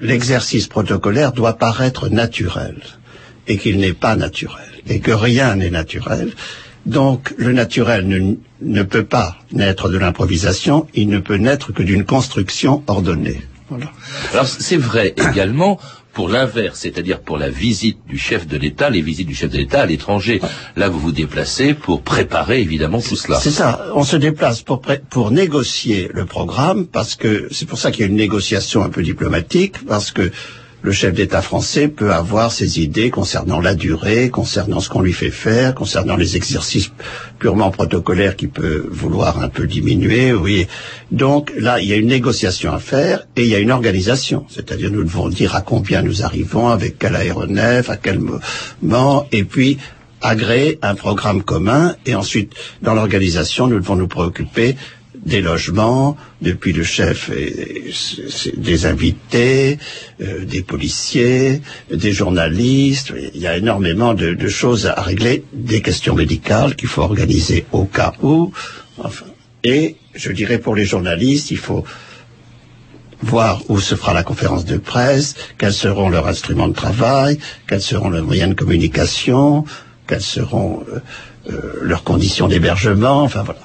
l'exercice 0.02 0.68
protocolaire 0.68 1.32
doit 1.32 1.54
paraître 1.54 2.10
naturel 2.10 2.76
et 3.48 3.58
qu'il 3.58 3.78
n'est 3.78 3.94
pas 3.94 4.16
naturel 4.16 4.66
et 4.88 5.00
que 5.00 5.12
rien 5.12 5.56
n'est 5.56 5.70
naturel. 5.70 6.34
Donc 6.86 7.34
le 7.38 7.52
naturel 7.52 8.08
ne, 8.08 8.36
ne 8.62 8.84
peut 8.84 9.04
pas 9.04 9.38
naître 9.52 9.90
de 9.90 9.98
l'improvisation, 9.98 10.88
il 10.94 11.10
ne 11.10 11.20
peut 11.20 11.36
naître 11.36 11.72
que 11.74 11.84
d'une 11.84 12.06
construction 12.06 12.84
ordonnée. 12.88 13.42
Voilà. 13.70 13.92
Alors 14.34 14.48
c'est 14.48 14.78
vrai 14.78 15.14
également 15.18 15.80
pour 16.14 16.30
l'inverse, 16.30 16.80
c'est-à-dire 16.80 17.22
pour 17.22 17.38
la 17.38 17.50
visite 17.50 18.00
du 18.08 18.18
chef 18.18 18.48
de 18.48 18.58
l'État, 18.58 18.90
les 18.90 19.02
visites 19.02 19.28
du 19.28 19.36
chef 19.36 19.50
de 19.50 19.58
l'État 19.58 19.82
à 19.82 19.86
l'étranger. 19.86 20.42
Là, 20.76 20.90
vous 20.90 21.00
vous 21.00 21.12
déplacez 21.12 21.74
pour 21.74 22.02
préparer 22.02 22.62
évidemment 22.62 23.02
tout 23.02 23.16
cela. 23.16 23.40
C'est 23.40 23.52
ça. 23.52 23.86
On 23.96 24.04
se 24.04 24.18
déplace 24.18 24.62
pour, 24.62 24.82
pour 25.10 25.32
négocier 25.32 26.10
le 26.14 26.26
programme, 26.26 26.88
parce 26.88 27.16
que 27.16 27.48
c'est 27.52 27.68
pour 27.68 27.78
ça 27.78 27.92
qu'il 27.92 28.02
y 28.02 28.04
a 28.04 28.08
une 28.08 28.16
négociation 28.16 28.84
un 28.84 28.90
peu 28.90 29.04
diplomatique, 29.04 29.86
parce 29.86 30.12
que 30.12 30.32
le 30.82 30.92
chef 30.92 31.14
d'État 31.14 31.42
français 31.42 31.88
peut 31.88 32.14
avoir 32.14 32.52
ses 32.52 32.80
idées 32.80 33.10
concernant 33.10 33.60
la 33.60 33.76
durée, 33.76 34.30
concernant 34.30 34.80
ce 34.80 34.90
qu'on 34.90 35.02
lui 35.02 35.14
fait 35.14 35.30
faire, 35.30 35.76
concernant 35.76 36.16
les 36.16 36.38
exercices 36.38 36.92
purement 37.38 37.70
protocolaires 37.70 38.36
qu'il 38.36 38.50
peut 38.50 38.88
vouloir 38.90 39.42
un 39.42 39.50
peu 39.50 39.68
diminuer. 39.68 40.34
Oui. 40.34 40.68
Donc 41.12 41.52
là, 41.58 41.80
il 41.80 41.88
y 41.88 41.94
a 41.94 41.98
une 41.98 42.08
négociation 42.08 42.74
à 42.74 42.80
faire 42.80 43.28
et 43.36 43.44
il 43.44 43.50
y 43.50 43.56
a 43.56 43.60
une 43.60 43.72
organisation. 43.72 44.46
C'est-à-dire, 44.50 44.92
nous 44.92 45.04
devons 45.04 45.28
dire 45.28 45.56
à 45.56 45.62
combien 45.62 46.02
nous 46.02 46.24
arrivons, 46.24 46.70
avec 46.70 46.98
quel 46.98 47.16
aéronef, 47.16 47.90
à 47.90 47.98
quel 47.98 48.20
moment, 48.20 49.28
et 49.32 49.44
puis 49.44 49.78
agréer 50.22 50.80
un 50.82 50.96
programme 50.96 51.44
commun. 51.44 51.96
Et 52.06 52.16
ensuite, 52.16 52.54
dans 52.82 52.94
l'organisation, 52.94 53.68
nous 53.68 53.80
devons 53.80 53.96
nous 53.96 54.08
préoccuper 54.08 54.76
des 55.26 55.42
logements, 55.42 56.16
depuis 56.42 56.74
le 56.74 56.84
chef 56.84 57.30
et, 57.30 57.92
des 58.56 58.86
invités, 58.86 59.78
euh, 60.22 60.46
des 60.46 60.62
policiers, 60.62 61.62
des 61.94 62.12
journalistes. 62.14 63.14
Il 63.34 63.42
y 63.42 63.48
a 63.48 63.58
énormément 63.58 64.14
de, 64.14 64.34
de, 64.34 64.50
choses 64.50 64.88
à 64.88 65.02
régler, 65.02 65.44
des 65.54 65.82
questions 65.82 66.16
médicales 66.16 66.76
qu'il 66.76 66.88
faut 66.88 67.02
organiser 67.02 67.66
au 67.72 67.86
cas 67.86 68.14
où. 68.22 68.52
Enfin, 68.98 69.26
et 69.64 69.98
je 70.16 70.32
dirais 70.32 70.60
pour 70.60 70.76
les 70.76 70.86
journalistes, 70.86 71.52
il 71.52 71.58
faut 71.58 71.84
voir 73.22 73.62
où 73.68 73.80
se 73.80 73.96
fera 73.96 74.14
la 74.14 74.24
conférence 74.24 74.66
de 74.66 74.78
presse, 74.78 75.36
quels 75.58 75.74
seront 75.74 76.10
leurs 76.10 76.28
instruments 76.28 76.70
de 76.70 76.74
travail, 76.74 77.38
quels 77.68 77.82
seront 77.82 78.10
leurs 78.10 78.24
moyens 78.24 78.50
de 78.50 78.56
communication, 78.56 79.66
quels 80.08 80.22
seront 80.22 80.84
euh, 80.94 81.00
leurs 81.82 82.04
conditions 82.04 82.48
d'hébergement, 82.48 83.24
enfin 83.24 83.44
voilà. 83.44 83.60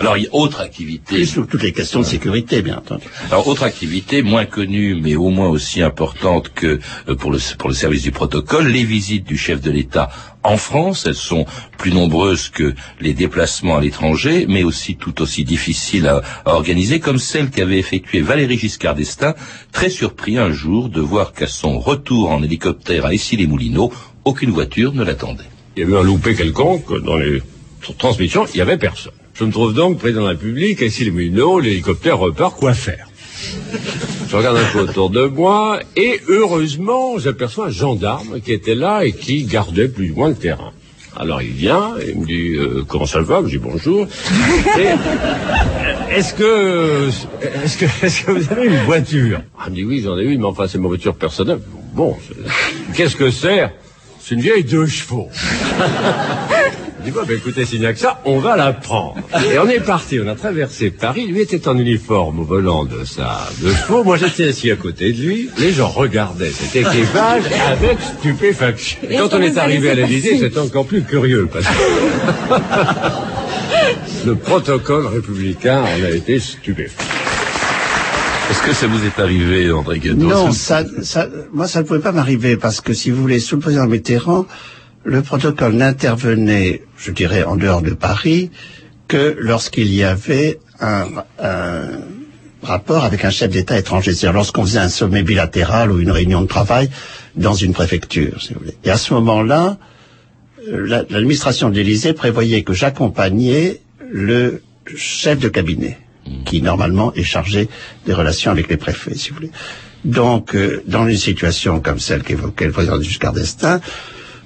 Alors, 0.00 0.16
il 0.16 0.24
y 0.24 0.26
a 0.26 0.34
autre 0.34 0.60
activité. 0.60 1.16
Plus 1.16 1.34
toutes 1.34 1.62
les 1.62 1.72
questions 1.72 2.00
de 2.00 2.04
sécurité, 2.04 2.62
bien 2.62 2.78
entendu. 2.78 3.06
Alors, 3.30 3.46
autre 3.48 3.62
activité 3.62 4.22
moins 4.22 4.44
connue, 4.44 4.96
mais 5.00 5.14
au 5.14 5.30
moins 5.30 5.48
aussi 5.48 5.82
importante 5.82 6.52
que 6.54 6.80
euh, 7.08 7.14
pour 7.14 7.30
le, 7.30 7.38
pour 7.56 7.68
le 7.68 7.74
service 7.74 8.02
du 8.02 8.10
protocole, 8.10 8.68
les 8.68 8.84
visites 8.84 9.24
du 9.24 9.36
chef 9.36 9.60
de 9.60 9.70
l'État 9.70 10.10
en 10.42 10.56
France. 10.56 11.04
Elles 11.06 11.14
sont 11.14 11.46
plus 11.78 11.92
nombreuses 11.92 12.48
que 12.48 12.74
les 13.00 13.14
déplacements 13.14 13.76
à 13.76 13.80
l'étranger, 13.80 14.46
mais 14.48 14.64
aussi 14.64 14.96
tout 14.96 15.22
aussi 15.22 15.44
difficiles 15.44 16.08
à, 16.08 16.22
à 16.44 16.54
organiser, 16.54 17.00
comme 17.00 17.18
celle 17.18 17.50
qu'avait 17.50 17.78
effectuée 17.78 18.20
Valéry 18.20 18.58
Giscard 18.58 18.94
d'Estaing, 18.94 19.34
très 19.72 19.90
surpris 19.90 20.38
un 20.38 20.50
jour 20.50 20.88
de 20.88 21.00
voir 21.00 21.32
qu'à 21.32 21.46
son 21.46 21.78
retour 21.78 22.30
en 22.30 22.42
hélicoptère 22.42 23.06
à 23.06 23.14
Issy-les-Moulineaux, 23.14 23.92
aucune 24.24 24.50
voiture 24.50 24.92
ne 24.92 25.04
l'attendait. 25.04 25.51
Il 25.76 25.80
y 25.80 25.86
avait 25.86 25.96
un 25.96 26.02
loupé 26.02 26.34
quelconque 26.34 27.02
dans 27.02 27.16
les 27.16 27.42
transmissions, 27.98 28.46
il 28.52 28.56
n'y 28.56 28.60
avait 28.60 28.76
personne. 28.76 29.12
Je 29.34 29.44
me 29.44 29.50
trouve 29.50 29.72
donc 29.72 29.98
président 29.98 30.20
de 30.20 30.26
la 30.26 30.30
République, 30.32 30.80
ici 30.82 31.04
les 31.04 31.10
Moulineaux, 31.10 31.60
l'hélicoptère 31.60 32.18
repart, 32.18 32.56
quoi 32.58 32.74
faire? 32.74 33.08
Je 34.28 34.36
regarde 34.36 34.58
un 34.58 34.64
peu 34.72 34.80
autour 34.80 35.10
de 35.10 35.24
moi, 35.26 35.80
et 35.96 36.20
heureusement, 36.28 37.18
j'aperçois 37.18 37.66
un 37.68 37.70
gendarme 37.70 38.40
qui 38.40 38.52
était 38.52 38.74
là 38.74 39.04
et 39.04 39.12
qui 39.12 39.44
gardait 39.44 39.88
plus 39.88 40.12
ou 40.12 40.16
moins 40.16 40.28
le 40.28 40.34
terrain. 40.34 40.72
Alors 41.16 41.42
il 41.42 41.50
vient, 41.52 41.92
il 42.06 42.20
me 42.20 42.26
dit 42.26 42.54
euh, 42.56 42.84
comment 42.88 43.04
ça 43.04 43.20
va, 43.20 43.42
je 43.44 43.48
dis 43.50 43.58
bonjour. 43.58 44.06
Est-ce 46.10 46.32
que 46.32 47.08
est-ce 47.64 47.76
que 47.76 47.84
est-ce 48.06 48.24
que 48.24 48.30
vous 48.32 48.50
avez 48.50 48.66
une 48.68 48.84
voiture? 48.84 49.42
Ah, 49.58 49.64
Il 49.66 49.72
me 49.72 49.76
dit 49.76 49.84
oui, 49.84 50.00
j'en 50.02 50.18
ai 50.18 50.24
une, 50.24 50.40
mais 50.40 50.46
enfin 50.46 50.66
c'est 50.68 50.78
ma 50.78 50.88
voiture 50.88 51.14
personnelle. 51.14 51.60
Bon, 51.94 52.16
qu'est-ce 52.96 53.16
que 53.16 53.30
c'est? 53.30 53.70
C'est 54.24 54.34
une 54.36 54.40
vieille 54.40 54.64
deux 54.64 54.86
chevaux. 54.86 55.28
Je 57.00 57.04
dis, 57.04 57.10
bon, 57.10 57.22
ben, 57.26 57.36
écoutez, 57.36 57.64
s'il 57.64 57.80
n'y 57.80 57.86
a 57.86 57.92
que 57.92 57.98
ça, 57.98 58.20
on 58.24 58.38
va 58.38 58.56
la 58.56 58.72
prendre. 58.72 59.16
Et 59.52 59.58
on 59.58 59.68
est 59.68 59.80
parti, 59.80 60.20
on 60.24 60.28
a 60.28 60.36
traversé 60.36 60.90
Paris. 60.90 61.26
Lui 61.26 61.40
était 61.40 61.66
en 61.66 61.76
uniforme 61.76 62.38
au 62.38 62.44
volant 62.44 62.84
de 62.84 63.04
sa 63.04 63.48
de 63.60 63.72
chevaux. 63.72 64.04
Moi, 64.04 64.18
j'étais 64.18 64.48
assis 64.48 64.70
à 64.70 64.76
côté 64.76 65.12
de 65.12 65.20
lui. 65.20 65.50
Les 65.58 65.72
gens 65.72 65.88
regardaient 65.88 66.52
cet 66.52 66.76
équipage 66.76 67.42
avec 67.66 67.98
stupéfaction. 68.00 69.00
Et 69.10 69.16
quand 69.16 69.34
on 69.34 69.42
est 69.42 69.58
arrivé 69.58 69.90
à 69.90 69.94
l'Élysée, 69.94 70.38
c'était 70.38 70.60
encore 70.60 70.86
plus 70.86 71.02
curieux 71.02 71.48
parce 71.52 71.66
que 71.66 71.72
le 74.26 74.36
protocole 74.36 75.08
républicain 75.08 75.82
en 75.82 76.04
a 76.04 76.10
été 76.10 76.38
stupéfait. 76.38 77.21
Est-ce 78.50 78.62
que 78.62 78.72
ça 78.72 78.86
vous 78.86 79.04
est 79.04 79.18
arrivé, 79.20 79.72
André 79.72 79.98
Guédon 79.98 80.26
Non, 80.26 80.52
ça, 80.52 80.84
ça, 81.02 81.28
moi, 81.52 81.66
ça 81.66 81.82
ne 81.82 81.86
pouvait 81.86 82.00
pas 82.00 82.12
m'arriver 82.12 82.56
parce 82.56 82.80
que, 82.80 82.92
si 82.92 83.10
vous 83.10 83.20
voulez, 83.20 83.40
sous 83.40 83.56
le 83.56 83.62
président 83.62 83.86
Mitterrand, 83.86 84.46
le 85.04 85.22
protocole 85.22 85.74
n'intervenait, 85.74 86.82
je 86.96 87.10
dirais, 87.10 87.44
en 87.44 87.56
dehors 87.56 87.82
de 87.82 87.90
Paris, 87.90 88.50
que 89.08 89.36
lorsqu'il 89.38 89.92
y 89.92 90.04
avait 90.04 90.58
un, 90.80 91.06
un, 91.38 91.82
rapport 92.62 93.04
avec 93.04 93.24
un 93.24 93.30
chef 93.30 93.50
d'État 93.50 93.78
étranger, 93.78 94.12
c'est-à-dire 94.12 94.34
lorsqu'on 94.34 94.64
faisait 94.64 94.78
un 94.78 94.88
sommet 94.88 95.22
bilatéral 95.22 95.90
ou 95.90 95.98
une 95.98 96.10
réunion 96.10 96.42
de 96.42 96.46
travail 96.46 96.90
dans 97.34 97.54
une 97.54 97.72
préfecture, 97.72 98.40
si 98.40 98.54
vous 98.54 98.60
voulez. 98.60 98.76
Et 98.84 98.90
à 98.90 98.98
ce 98.98 99.12
moment-là, 99.14 99.78
l'administration 100.68 101.70
de 101.70 101.74
l'Élysée 101.74 102.12
prévoyait 102.12 102.62
que 102.62 102.72
j'accompagnais 102.72 103.80
le 104.10 104.62
chef 104.94 105.38
de 105.38 105.48
cabinet, 105.48 105.98
qui 106.44 106.62
normalement 106.62 107.12
est 107.14 107.24
chargé 107.24 107.68
des 108.06 108.14
relations 108.14 108.50
avec 108.50 108.68
les 108.68 108.76
préfets, 108.76 109.14
si 109.14 109.30
vous 109.30 109.36
voulez. 109.36 109.50
Donc, 110.04 110.54
euh, 110.54 110.82
dans 110.86 111.06
une 111.06 111.16
situation 111.16 111.80
comme 111.80 111.98
celle 111.98 112.22
qu'évoquait 112.22 112.66
le 112.66 112.72
président 112.72 113.00
Giscard 113.00 113.32
d'Estaing, 113.32 113.80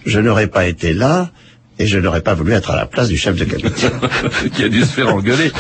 je 0.05 0.21
n'aurais 0.21 0.47
pas 0.47 0.67
été 0.67 0.93
là 0.93 1.31
et 1.79 1.87
je 1.87 1.99
n'aurais 1.99 2.23
pas 2.23 2.35
voulu 2.35 2.53
être 2.53 2.71
à 2.71 2.77
la 2.77 2.87
place 2.87 3.09
du 3.09 3.17
chef 3.17 3.37
de 3.37 3.45
cabinet. 3.45 3.71
qui 4.55 4.65
a 4.65 4.69
dû 4.69 4.81
se 4.81 4.87
faire 4.87 5.15
engueuler. 5.15 5.51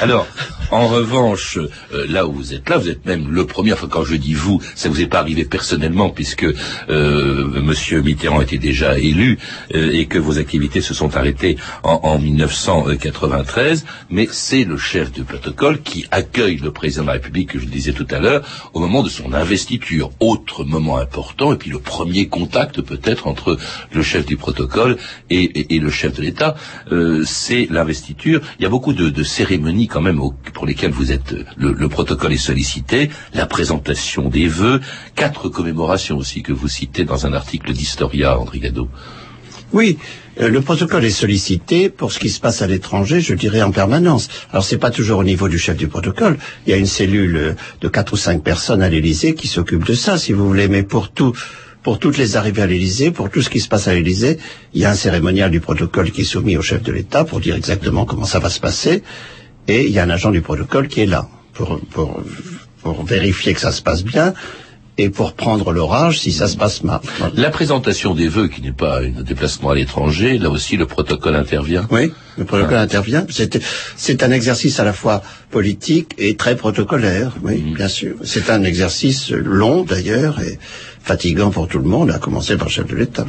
Alors, 0.00 0.26
En 0.72 0.88
revanche, 0.88 1.58
euh, 1.58 2.06
là 2.08 2.26
où 2.26 2.32
vous 2.32 2.52
êtes 2.52 2.68
là, 2.68 2.76
vous 2.76 2.88
êtes 2.88 3.06
même 3.06 3.30
le 3.30 3.46
premier. 3.46 3.72
Enfin, 3.72 3.86
quand 3.88 4.04
je 4.04 4.16
dis 4.16 4.34
vous, 4.34 4.60
ça 4.74 4.88
vous 4.88 5.00
est 5.00 5.06
pas 5.06 5.20
arrivé 5.20 5.44
personnellement, 5.44 6.10
puisque 6.10 6.44
euh, 6.88 7.62
Monsieur 7.62 8.02
Mitterrand 8.02 8.40
était 8.40 8.58
déjà 8.58 8.98
élu 8.98 9.38
euh, 9.74 9.92
et 9.92 10.06
que 10.06 10.18
vos 10.18 10.38
activités 10.38 10.80
se 10.80 10.92
sont 10.92 11.16
arrêtées 11.16 11.56
en, 11.84 12.00
en 12.02 12.18
1993. 12.18 13.84
Mais 14.10 14.28
c'est 14.30 14.64
le 14.64 14.76
chef 14.76 15.12
du 15.12 15.22
protocole 15.22 15.82
qui 15.82 16.06
accueille 16.10 16.56
le 16.56 16.72
président 16.72 17.02
de 17.02 17.08
la 17.08 17.14
République, 17.14 17.52
que 17.52 17.60
je 17.60 17.66
disais 17.66 17.92
tout 17.92 18.06
à 18.10 18.18
l'heure, 18.18 18.42
au 18.74 18.80
moment 18.80 19.02
de 19.02 19.08
son 19.08 19.32
investiture. 19.34 20.10
Autre 20.20 20.64
moment 20.64 20.98
important, 20.98 21.52
et 21.52 21.56
puis 21.56 21.70
le 21.70 21.78
premier 21.78 22.28
contact 22.28 22.80
peut-être 22.82 23.28
entre 23.28 23.56
le 23.92 24.02
chef 24.02 24.26
du 24.26 24.36
protocole 24.36 24.96
et 25.30 25.78
le 25.78 25.90
chef 25.90 26.14
de 26.14 26.22
l'État, 26.22 26.56
euh, 26.92 27.22
c'est 27.24 27.68
l'investiture. 27.70 28.40
Il 28.58 28.62
y 28.62 28.66
a 28.66 28.68
beaucoup 28.68 28.92
de, 28.92 29.10
de 29.10 29.22
cérémonies 29.22 29.86
quand 29.86 30.00
même 30.00 30.20
au, 30.20 30.34
pour 30.56 30.64
lesquelles 30.64 30.90
vous 30.90 31.12
êtes 31.12 31.34
le, 31.58 31.74
le, 31.74 31.88
protocole 31.90 32.32
est 32.32 32.38
sollicité, 32.38 33.10
la 33.34 33.44
présentation 33.44 34.30
des 34.30 34.48
vœux, 34.48 34.80
quatre 35.14 35.50
commémorations 35.50 36.16
aussi 36.16 36.42
que 36.42 36.54
vous 36.54 36.66
citez 36.66 37.04
dans 37.04 37.26
un 37.26 37.34
article 37.34 37.74
d'Historia, 37.74 38.38
André 38.40 38.60
Gado. 38.60 38.88
Oui, 39.74 39.98
euh, 40.40 40.48
le 40.48 40.62
protocole 40.62 41.04
est 41.04 41.10
sollicité 41.10 41.90
pour 41.90 42.10
ce 42.10 42.18
qui 42.18 42.30
se 42.30 42.40
passe 42.40 42.62
à 42.62 42.66
l'étranger, 42.66 43.20
je 43.20 43.34
dirais 43.34 43.60
en 43.60 43.70
permanence. 43.70 44.28
Alors 44.50 44.64
c'est 44.64 44.78
pas 44.78 44.90
toujours 44.90 45.18
au 45.18 45.24
niveau 45.24 45.50
du 45.50 45.58
chef 45.58 45.76
du 45.76 45.88
protocole. 45.88 46.38
Il 46.66 46.70
y 46.70 46.72
a 46.72 46.78
une 46.78 46.86
cellule 46.86 47.36
euh, 47.36 47.52
de 47.82 47.88
quatre 47.88 48.14
ou 48.14 48.16
cinq 48.16 48.42
personnes 48.42 48.80
à 48.80 48.88
l'Élysée 48.88 49.34
qui 49.34 49.48
s'occupe 49.48 49.84
de 49.84 49.92
ça, 49.92 50.16
si 50.16 50.32
vous 50.32 50.46
voulez. 50.46 50.68
Mais 50.68 50.84
pour 50.84 51.10
tout, 51.10 51.34
pour 51.82 51.98
toutes 51.98 52.16
les 52.16 52.36
arrivées 52.38 52.62
à 52.62 52.66
l'Élysée, 52.66 53.10
pour 53.10 53.28
tout 53.28 53.42
ce 53.42 53.50
qui 53.50 53.60
se 53.60 53.68
passe 53.68 53.88
à 53.88 53.94
l'Élysée, 53.94 54.38
il 54.72 54.80
y 54.80 54.86
a 54.86 54.90
un 54.90 54.94
cérémonial 54.94 55.50
du 55.50 55.60
protocole 55.60 56.10
qui 56.12 56.22
est 56.22 56.24
soumis 56.24 56.56
au 56.56 56.62
chef 56.62 56.82
de 56.82 56.92
l'État 56.92 57.24
pour 57.24 57.40
dire 57.40 57.56
exactement 57.56 58.06
comment 58.06 58.24
ça 58.24 58.38
va 58.38 58.48
se 58.48 58.60
passer. 58.60 59.02
Et 59.68 59.84
il 59.86 59.90
y 59.90 59.98
a 59.98 60.04
un 60.04 60.10
agent 60.10 60.30
du 60.30 60.42
protocole 60.42 60.88
qui 60.88 61.00
est 61.00 61.06
là 61.06 61.28
pour, 61.52 61.80
pour, 61.90 62.20
pour 62.82 63.04
vérifier 63.04 63.54
que 63.54 63.60
ça 63.60 63.72
se 63.72 63.82
passe 63.82 64.04
bien 64.04 64.34
et 64.98 65.10
pour 65.10 65.34
prendre 65.34 65.72
l'orage 65.72 66.20
si 66.20 66.32
ça 66.32 66.48
se 66.48 66.56
passe 66.56 66.82
mal. 66.82 67.00
La 67.34 67.50
présentation 67.50 68.14
des 68.14 68.28
vœux, 68.28 68.48
qui 68.48 68.62
n'est 68.62 68.72
pas 68.72 69.00
un 69.00 69.22
déplacement 69.22 69.70
à 69.70 69.74
l'étranger, 69.74 70.38
là 70.38 70.48
aussi 70.50 70.76
le 70.76 70.86
protocole 70.86 71.36
intervient. 71.36 71.86
Oui, 71.90 72.12
le 72.38 72.44
protocole 72.44 72.78
ah. 72.78 72.82
intervient. 72.82 73.26
C'est 73.96 74.22
un 74.22 74.30
exercice 74.30 74.80
à 74.80 74.84
la 74.84 74.92
fois 74.92 75.22
politique 75.50 76.14
et 76.18 76.36
très 76.36 76.56
protocolaire, 76.56 77.32
oui, 77.42 77.58
mmh. 77.58 77.74
bien 77.74 77.88
sûr. 77.88 78.14
C'est 78.24 78.50
un 78.50 78.64
exercice 78.64 79.30
long 79.30 79.84
d'ailleurs 79.84 80.40
et 80.40 80.58
fatigant 81.06 81.50
pour 81.50 81.68
tout 81.68 81.78
le 81.78 81.84
monde, 81.88 82.10
à 82.10 82.18
commencer 82.18 82.56
par 82.56 82.66
le 82.66 82.72
chef 82.72 82.88
de 82.88 82.96
l'État. 82.96 83.24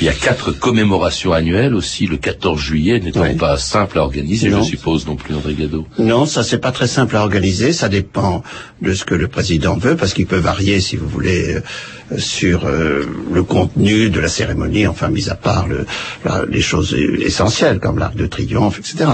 Il 0.00 0.04
y 0.04 0.08
a 0.08 0.12
quatre 0.12 0.52
commémorations 0.52 1.32
annuelles 1.32 1.74
aussi, 1.74 2.06
le 2.06 2.16
14 2.16 2.60
juillet 2.60 3.00
n'étant 3.00 3.34
pas 3.34 3.56
simple 3.56 3.98
à 3.98 4.02
organiser, 4.02 4.50
je 4.50 4.62
suppose, 4.62 5.04
non 5.04 5.16
plus, 5.16 5.34
André 5.34 5.54
Gado. 5.54 5.84
Non, 5.98 6.26
ça 6.26 6.44
c'est 6.44 6.58
pas 6.58 6.70
très 6.70 6.86
simple 6.86 7.16
à 7.16 7.22
organiser, 7.22 7.72
ça 7.72 7.88
dépend 7.88 8.44
de 8.82 8.94
ce 8.94 9.04
que 9.04 9.16
le 9.16 9.26
président 9.26 9.76
veut, 9.76 9.96
parce 9.96 10.14
qu'il 10.14 10.26
peut 10.26 10.36
varier, 10.38 10.80
si 10.80 10.94
vous 10.94 11.08
voulez, 11.08 11.56
euh, 11.56 12.18
sur 12.18 12.66
euh, 12.66 13.04
le 13.32 13.42
contenu 13.42 14.10
de 14.10 14.20
la 14.20 14.28
cérémonie, 14.28 14.86
enfin, 14.86 15.08
mis 15.08 15.28
à 15.28 15.34
part 15.34 15.66
le, 15.66 15.86
la, 16.24 16.44
les 16.48 16.60
choses 16.62 16.94
essentielles, 16.94 17.80
comme 17.80 17.98
l'arc 17.98 18.14
de 18.14 18.26
triomphe, 18.26 18.78
etc. 18.78 19.10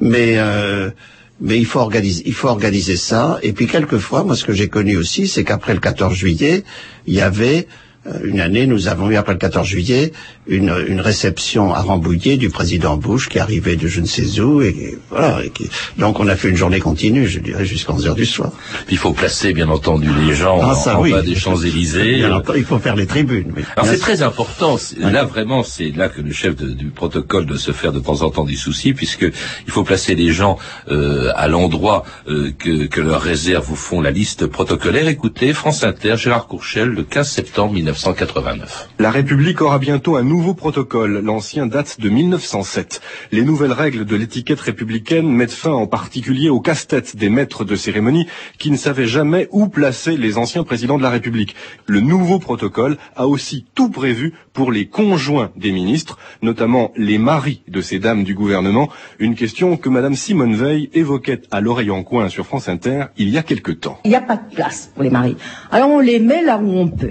Mais... 0.00 0.34
Euh, 0.36 0.90
mais 1.40 1.58
il 1.58 1.66
faut 1.66 1.80
organiser, 1.80 2.22
il 2.26 2.34
faut 2.34 2.48
organiser 2.48 2.96
ça. 2.96 3.38
Et 3.42 3.52
puis 3.52 3.66
quelquefois, 3.66 4.24
moi, 4.24 4.36
ce 4.36 4.44
que 4.44 4.52
j'ai 4.52 4.68
connu 4.68 4.96
aussi, 4.96 5.28
c'est 5.28 5.44
qu'après 5.44 5.74
le 5.74 5.80
14 5.80 6.14
juillet, 6.14 6.64
il 7.06 7.14
y 7.14 7.20
avait 7.20 7.68
euh, 8.06 8.18
une 8.24 8.40
année, 8.40 8.66
nous 8.66 8.88
avons 8.88 9.10
eu, 9.10 9.16
après 9.16 9.32
le 9.32 9.38
14 9.38 9.66
juillet, 9.66 10.12
une, 10.48 10.74
une 10.88 11.00
réception 11.00 11.74
à 11.74 11.80
Rambouillet 11.82 12.36
du 12.36 12.48
président 12.48 12.96
Bush 12.96 13.28
qui 13.28 13.38
arrivait 13.38 13.76
de 13.76 13.86
je 13.86 14.00
ne 14.00 14.06
sais 14.06 14.40
où. 14.40 14.62
Et, 14.62 14.98
voilà, 15.10 15.44
et 15.44 15.50
qui, 15.50 15.70
donc 15.98 16.20
on 16.20 16.26
a 16.26 16.36
fait 16.36 16.48
une 16.48 16.56
journée 16.56 16.80
continue, 16.80 17.26
je 17.26 17.38
dirais, 17.40 17.64
jusqu'à 17.64 17.92
11 17.92 18.06
heures 18.08 18.14
du 18.14 18.26
soir. 18.26 18.50
Il 18.90 18.98
faut 18.98 19.12
placer, 19.12 19.52
bien 19.52 19.68
entendu, 19.68 20.08
les 20.26 20.34
gens 20.34 20.60
ah, 20.62 20.74
ça, 20.74 20.98
en, 20.98 21.02
oui. 21.02 21.12
bas 21.12 21.22
des 21.22 21.34
Champs-Élysées. 21.34 22.24
Il 22.56 22.64
faut 22.64 22.78
faire 22.78 22.96
les 22.96 23.06
tribunes. 23.06 23.52
Alors 23.76 23.86
c'est 23.86 23.98
très 23.98 24.22
important. 24.22 24.78
Là, 24.98 25.24
vraiment, 25.24 25.62
c'est 25.62 25.90
là 25.90 26.08
que 26.08 26.20
le 26.20 26.32
chef 26.32 26.56
de, 26.56 26.68
du 26.68 26.86
protocole 26.86 27.46
doit 27.46 27.58
se 27.58 27.72
faire 27.72 27.92
de 27.92 28.00
temps 28.00 28.22
en 28.22 28.30
temps 28.30 28.44
du 28.44 28.56
souci, 28.56 28.94
puisque 28.94 29.26
il 29.66 29.72
faut 29.72 29.84
placer 29.84 30.14
les 30.14 30.32
gens 30.32 30.58
euh, 30.90 31.30
à 31.36 31.48
l'endroit 31.48 32.04
euh, 32.28 32.50
que, 32.58 32.86
que 32.86 33.00
leur 33.00 33.20
réserve 33.20 33.66
vous 33.66 33.76
font 33.76 34.00
la 34.00 34.10
liste 34.10 34.46
protocolaire. 34.46 35.08
Écoutez, 35.08 35.52
France 35.52 35.84
Inter, 35.84 36.16
Gérard 36.16 36.46
Courchel, 36.46 36.88
le 36.88 37.02
15 37.02 37.28
septembre 37.28 37.74
1989. 37.74 38.88
La 38.98 39.10
République 39.10 39.60
aura 39.60 39.78
bientôt 39.78 40.16
un 40.16 40.22
nouveau 40.22 40.37
protocole. 40.54 41.20
L'ancien 41.20 41.66
date 41.66 42.00
de 42.00 42.08
1907. 42.08 43.00
Les 43.32 43.42
nouvelles 43.42 43.72
règles 43.72 44.04
de 44.04 44.16
l'étiquette 44.16 44.60
républicaine 44.60 45.28
mettent 45.28 45.52
fin 45.52 45.72
en 45.72 45.86
particulier 45.86 46.48
au 46.48 46.60
casse-tête 46.60 47.16
des 47.16 47.28
maîtres 47.28 47.64
de 47.64 47.76
cérémonie 47.76 48.26
qui 48.58 48.70
ne 48.70 48.76
savaient 48.76 49.06
jamais 49.06 49.48
où 49.50 49.68
placer 49.68 50.16
les 50.16 50.38
anciens 50.38 50.64
présidents 50.64 50.98
de 50.98 51.02
la 51.02 51.10
République. 51.10 51.54
Le 51.86 52.00
nouveau 52.00 52.38
protocole 52.38 52.96
a 53.16 53.26
aussi 53.26 53.66
tout 53.74 53.90
prévu 53.90 54.34
pour 54.52 54.72
les 54.72 54.86
conjoints 54.86 55.50
des 55.56 55.72
ministres, 55.72 56.18
notamment 56.42 56.92
les 56.96 57.18
maris 57.18 57.62
de 57.68 57.80
ces 57.80 57.98
dames 57.98 58.24
du 58.24 58.34
gouvernement, 58.34 58.88
une 59.18 59.34
question 59.34 59.76
que 59.76 59.88
Madame 59.88 60.14
Simone 60.14 60.54
Veil 60.54 60.90
évoquait 60.94 61.42
à 61.50 61.60
l'oreille 61.60 61.90
en 61.90 62.02
coin 62.02 62.28
sur 62.28 62.46
France 62.46 62.68
Inter 62.68 63.06
il 63.16 63.28
y 63.28 63.38
a 63.38 63.42
quelque 63.42 63.72
temps. 63.72 63.98
Il 64.04 64.10
n'y 64.10 64.16
a 64.16 64.20
pas 64.20 64.36
de 64.36 64.54
place 64.54 64.90
pour 64.94 65.02
les 65.02 65.10
maris. 65.10 65.36
Alors 65.70 65.90
on 65.90 66.00
les 66.00 66.18
met 66.18 66.42
là 66.42 66.58
où 66.58 66.70
on 66.70 66.88
peut. 66.88 67.10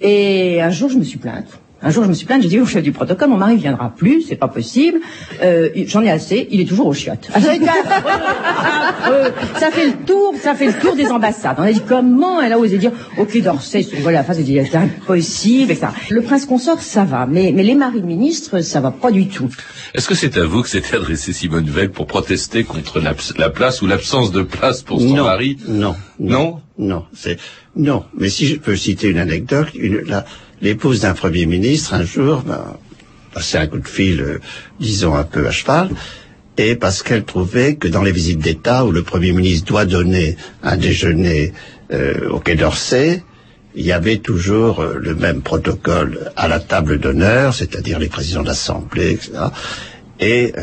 Et 0.00 0.60
un 0.60 0.70
jour, 0.70 0.90
je 0.90 0.98
me 0.98 1.04
suis 1.04 1.18
plainte. 1.18 1.60
Un 1.82 1.90
jour, 1.90 2.04
je 2.04 2.08
me 2.08 2.14
suis 2.14 2.26
plainte, 2.26 2.42
j'ai 2.42 2.48
dit 2.48 2.58
au 2.58 2.64
chef 2.66 2.82
du 2.82 2.90
protocole, 2.92 3.28
mon 3.28 3.36
mari 3.36 3.56
viendra 3.56 3.92
plus, 3.94 4.22
c'est 4.22 4.36
pas 4.36 4.48
possible. 4.48 4.98
Euh, 5.42 5.68
J'en 5.86 6.02
ai 6.02 6.10
assez, 6.10 6.48
il 6.50 6.60
est 6.60 6.64
toujours 6.64 6.86
au 6.86 6.94
chiottes. 6.94 7.28
Ah, 7.34 7.38
euh, 9.08 9.30
ça 9.58 9.70
fait 9.70 9.86
le 9.86 9.92
tour, 10.06 10.34
ça 10.42 10.54
fait 10.54 10.66
le 10.66 10.72
tour 10.72 10.96
des 10.96 11.08
ambassades. 11.08 11.56
On 11.58 11.62
a 11.62 11.72
dit 11.72 11.82
comment 11.86 12.40
elle 12.40 12.52
a 12.52 12.58
osé 12.58 12.78
dire, 12.78 12.92
ok 13.18 13.40
d'Orsay, 13.42 13.86
voilà 14.00 14.18
la 14.18 14.24
face, 14.24 14.38
dit 14.38 14.58
c'est 14.70 14.76
impossible, 14.76 15.70
etc. 15.72 15.88
Le 16.10 16.22
prince 16.22 16.46
consort, 16.46 16.80
ça 16.80 17.04
va, 17.04 17.26
mais, 17.26 17.52
mais 17.54 17.62
les 17.62 17.74
maris 17.74 18.02
ministres, 18.02 18.60
ça 18.60 18.80
va 18.80 18.90
pas 18.90 19.10
du 19.10 19.28
tout. 19.28 19.50
Est-ce 19.94 20.08
que 20.08 20.14
c'est 20.14 20.38
à 20.38 20.44
vous 20.44 20.62
que 20.62 20.68
s'était 20.68 20.96
adressé 20.96 21.32
Simone 21.32 21.66
Veil 21.66 21.88
pour 21.88 22.06
protester 22.06 22.64
contre 22.64 23.00
la, 23.00 23.14
la 23.36 23.50
place 23.50 23.82
ou 23.82 23.86
l'absence 23.86 24.32
de 24.32 24.42
place 24.42 24.82
pour 24.82 25.00
son 25.00 25.22
mari? 25.22 25.58
Non. 25.68 25.94
Non? 26.18 26.60
Non. 26.78 27.04
C'est 27.14 27.38
non. 27.76 28.04
Mais 28.16 28.30
si 28.30 28.46
je 28.46 28.56
peux 28.56 28.76
citer 28.76 29.08
une 29.08 29.18
anecdote, 29.18 29.68
une, 29.74 30.00
la, 30.00 30.24
l'épouse 30.62 31.00
d'un 31.00 31.14
premier 31.14 31.46
ministre, 31.46 31.94
un 31.94 32.04
jour, 32.04 32.42
ben, 32.42 32.76
passait 33.32 33.58
un 33.58 33.66
coup 33.66 33.78
de 33.78 33.88
fil, 33.88 34.20
euh, 34.20 34.40
disons 34.80 35.14
un 35.14 35.24
peu 35.24 35.46
à 35.46 35.50
cheval, 35.50 35.90
et 36.56 36.74
parce 36.74 37.02
qu'elle 37.02 37.24
trouvait 37.24 37.74
que 37.76 37.88
dans 37.88 38.02
les 38.02 38.12
visites 38.12 38.38
d'État 38.38 38.84
où 38.86 38.92
le 38.92 39.02
Premier 39.02 39.32
ministre 39.32 39.66
doit 39.66 39.84
donner 39.84 40.36
un 40.62 40.76
déjeuner 40.76 41.52
euh, 41.92 42.30
au 42.30 42.40
Quai 42.40 42.54
d'Orsay, 42.54 43.22
il 43.74 43.84
y 43.84 43.92
avait 43.92 44.16
toujours 44.16 44.80
euh, 44.80 44.96
le 44.98 45.14
même 45.14 45.42
protocole 45.42 46.32
à 46.34 46.48
la 46.48 46.60
table 46.60 46.98
d'honneur, 46.98 47.52
c'est-à-dire 47.52 47.98
les 47.98 48.08
présidents 48.08 48.42
d'assemblée, 48.42 49.12
etc. 49.12 49.32
Et 50.18 50.54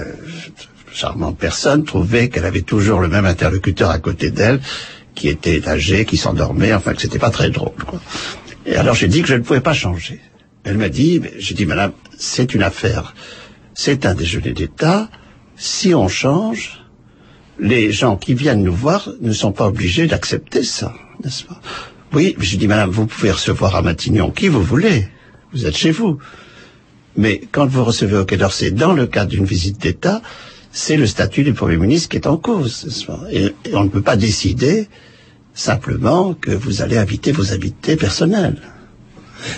charmante 0.92 1.38
personne 1.38 1.84
trouvait 1.84 2.30
qu'elle 2.30 2.46
avait 2.46 2.64
toujours 2.64 3.00
le 3.00 3.08
même 3.08 3.26
interlocuteur 3.28 3.92
à 3.92 4.00
côté 4.00 4.32
d'elle, 4.32 4.60
qui 5.14 5.28
était 5.28 5.68
âgé, 5.68 6.06
qui 6.06 6.18
s'endormait, 6.18 6.74
enfin 6.74 6.94
que 6.96 7.02
c'était 7.02 7.20
pas 7.20 7.30
très 7.30 7.52
drôle. 7.52 7.74
Et 8.66 8.76
alors 8.76 8.96
j'ai 8.96 9.08
dit 9.08 9.22
que 9.22 9.28
je 9.28 9.36
ne 9.36 9.42
pouvais 9.42 9.62
pas 9.62 9.74
changer. 9.74 10.20
Elle 10.64 10.78
m'a 10.78 10.90
dit, 10.90 11.22
j'ai 11.38 11.56
dit, 11.56 11.66
madame, 11.66 11.92
c'est 12.18 12.54
une 12.54 12.64
affaire. 12.64 13.14
C'est 13.74 14.06
un 14.06 14.14
déjeuner 14.14 14.54
d'État. 14.54 15.10
Si 15.58 15.94
on 15.94 16.08
change, 16.08 16.82
les 17.60 17.92
gens 17.92 18.16
qui 18.16 18.34
viennent 18.34 18.64
nous 18.64 18.74
voir 18.74 19.10
ne 19.22 19.34
sont 19.34 19.52
pas 19.52 19.68
obligés 19.68 20.08
d'accepter 20.08 20.64
ça, 20.64 20.94
n'est-ce 21.24 21.44
pas? 21.44 21.60
Oui, 22.14 22.36
j'ai 22.40 22.58
dit, 22.58 22.68
madame, 22.68 22.92
vous 22.92 23.08
pouvez 23.08 23.32
recevoir 23.32 23.76
à 23.76 23.82
Matignon 23.82 24.32
qui 24.32 24.48
vous 24.48 24.64
voulez. 24.64 25.08
Vous 25.52 25.66
êtes 25.66 25.76
chez 25.76 25.92
vous. 25.92 26.18
Mais 27.18 27.42
quand 27.52 27.68
vous 27.68 27.84
recevez 27.84 28.18
au 28.18 28.26
Quai 28.26 28.38
d'Orsay 28.38 28.72
dans 28.72 28.94
le 28.94 29.06
cadre 29.06 29.32
d'une 29.32 29.46
visite 29.46 29.80
d'État, 29.82 30.22
c'est 30.72 30.98
le 30.98 31.06
statut 31.06 31.44
du 31.44 31.54
Premier 31.54 31.78
ministre 31.78 32.10
qui 32.10 32.18
est 32.18 32.28
en 32.28 32.38
cause. 32.38 32.86
N'est-ce 32.86 33.06
pas? 33.06 33.20
Et, 33.32 33.54
et 33.66 33.76
on 33.76 33.84
ne 33.84 33.90
peut 33.90 34.02
pas 34.02 34.16
décider 34.16 34.88
simplement 35.54 36.34
que 36.34 36.52
vous 36.52 36.82
allez 36.82 36.98
inviter 36.98 37.32
vos 37.32 37.54
invités 37.54 37.96
personnels. 37.96 38.58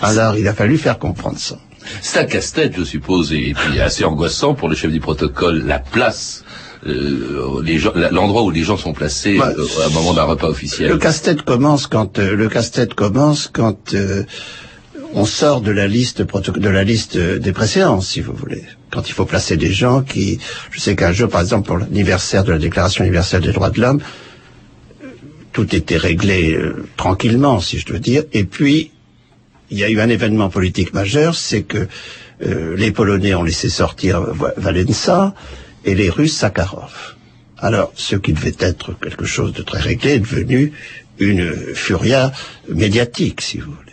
Alors 0.01 0.37
il 0.37 0.47
a 0.47 0.53
fallu 0.53 0.77
faire 0.77 0.99
comprendre 0.99 1.37
ça. 1.39 1.57
C'est 2.01 2.19
un 2.19 2.25
casse-tête, 2.25 2.73
je 2.75 2.83
suppose, 2.83 3.31
et 3.31 3.53
puis 3.53 3.79
assez 3.79 4.03
angoissant 4.03 4.55
pour 4.55 4.69
le 4.69 4.75
chef 4.75 4.91
du 4.91 4.99
protocole, 4.99 5.63
la 5.65 5.79
place 5.79 6.43
euh, 6.87 7.61
l'endroit 8.11 8.43
où 8.43 8.51
les 8.51 8.63
gens 8.63 8.77
sont 8.77 8.93
placés 8.93 9.37
bah, 9.37 9.53
euh, 9.57 9.83
à 9.83 9.87
un 9.87 9.89
moment 9.89 10.13
d'un 10.13 10.23
repas 10.23 10.47
officiel. 10.47 10.89
Le 10.89 10.97
casse-tête 10.97 11.41
commence 11.41 11.87
quand 11.87 12.19
euh, 12.19 12.35
le 12.35 12.47
casse-tête 12.47 12.93
commence 12.93 13.49
quand 13.51 13.93
euh, 13.93 14.23
on 15.13 15.25
sort 15.25 15.61
de 15.61 15.71
la 15.71 15.87
liste 15.87 16.21
de 16.21 16.69
la 16.69 16.83
liste 16.83 17.17
des 17.17 17.51
préséances, 17.53 18.09
si 18.09 18.21
vous 18.21 18.33
voulez. 18.33 18.63
Quand 18.91 19.07
il 19.09 19.13
faut 19.13 19.25
placer 19.25 19.57
des 19.57 19.71
gens 19.71 20.01
qui, 20.01 20.39
je 20.71 20.79
sais 20.79 20.95
qu'un 20.95 21.11
jour, 21.11 21.29
par 21.29 21.41
exemple, 21.41 21.67
pour 21.67 21.77
l'anniversaire 21.77 22.43
de 22.43 22.51
la 22.51 22.59
Déclaration 22.59 23.03
universelle 23.03 23.41
des 23.41 23.51
droits 23.51 23.69
de 23.69 23.81
l'homme, 23.81 24.01
tout 25.55 25.73
était 25.73 25.95
réglé 25.95 26.53
euh, 26.53 26.85
tranquillement, 26.97 27.61
si 27.61 27.79
je 27.79 27.85
dois 27.85 27.97
dire. 27.97 28.23
Et 28.33 28.43
puis, 28.43 28.91
il 29.71 29.79
y 29.79 29.85
a 29.85 29.89
eu 29.89 30.01
un 30.01 30.09
événement 30.09 30.49
politique 30.49 30.93
majeur, 30.93 31.33
c'est 31.33 31.63
que 31.63 31.87
euh, 32.45 32.75
les 32.75 32.91
Polonais 32.91 33.33
ont 33.35 33.43
laissé 33.43 33.69
sortir 33.69 34.19
Valença 34.57 35.33
et 35.85 35.95
les 35.95 36.09
Russes 36.09 36.35
Sakharov. 36.35 37.15
Alors, 37.57 37.93
ce 37.95 38.17
qui 38.17 38.33
devait 38.33 38.57
être 38.59 38.99
quelque 38.99 39.23
chose 39.23 39.53
de 39.53 39.63
très 39.63 39.79
réglé 39.79 40.15
est 40.15 40.19
devenu 40.19 40.73
une 41.19 41.49
furia 41.73 42.33
médiatique, 42.67 43.39
si 43.39 43.59
vous 43.59 43.71
voulez. 43.71 43.84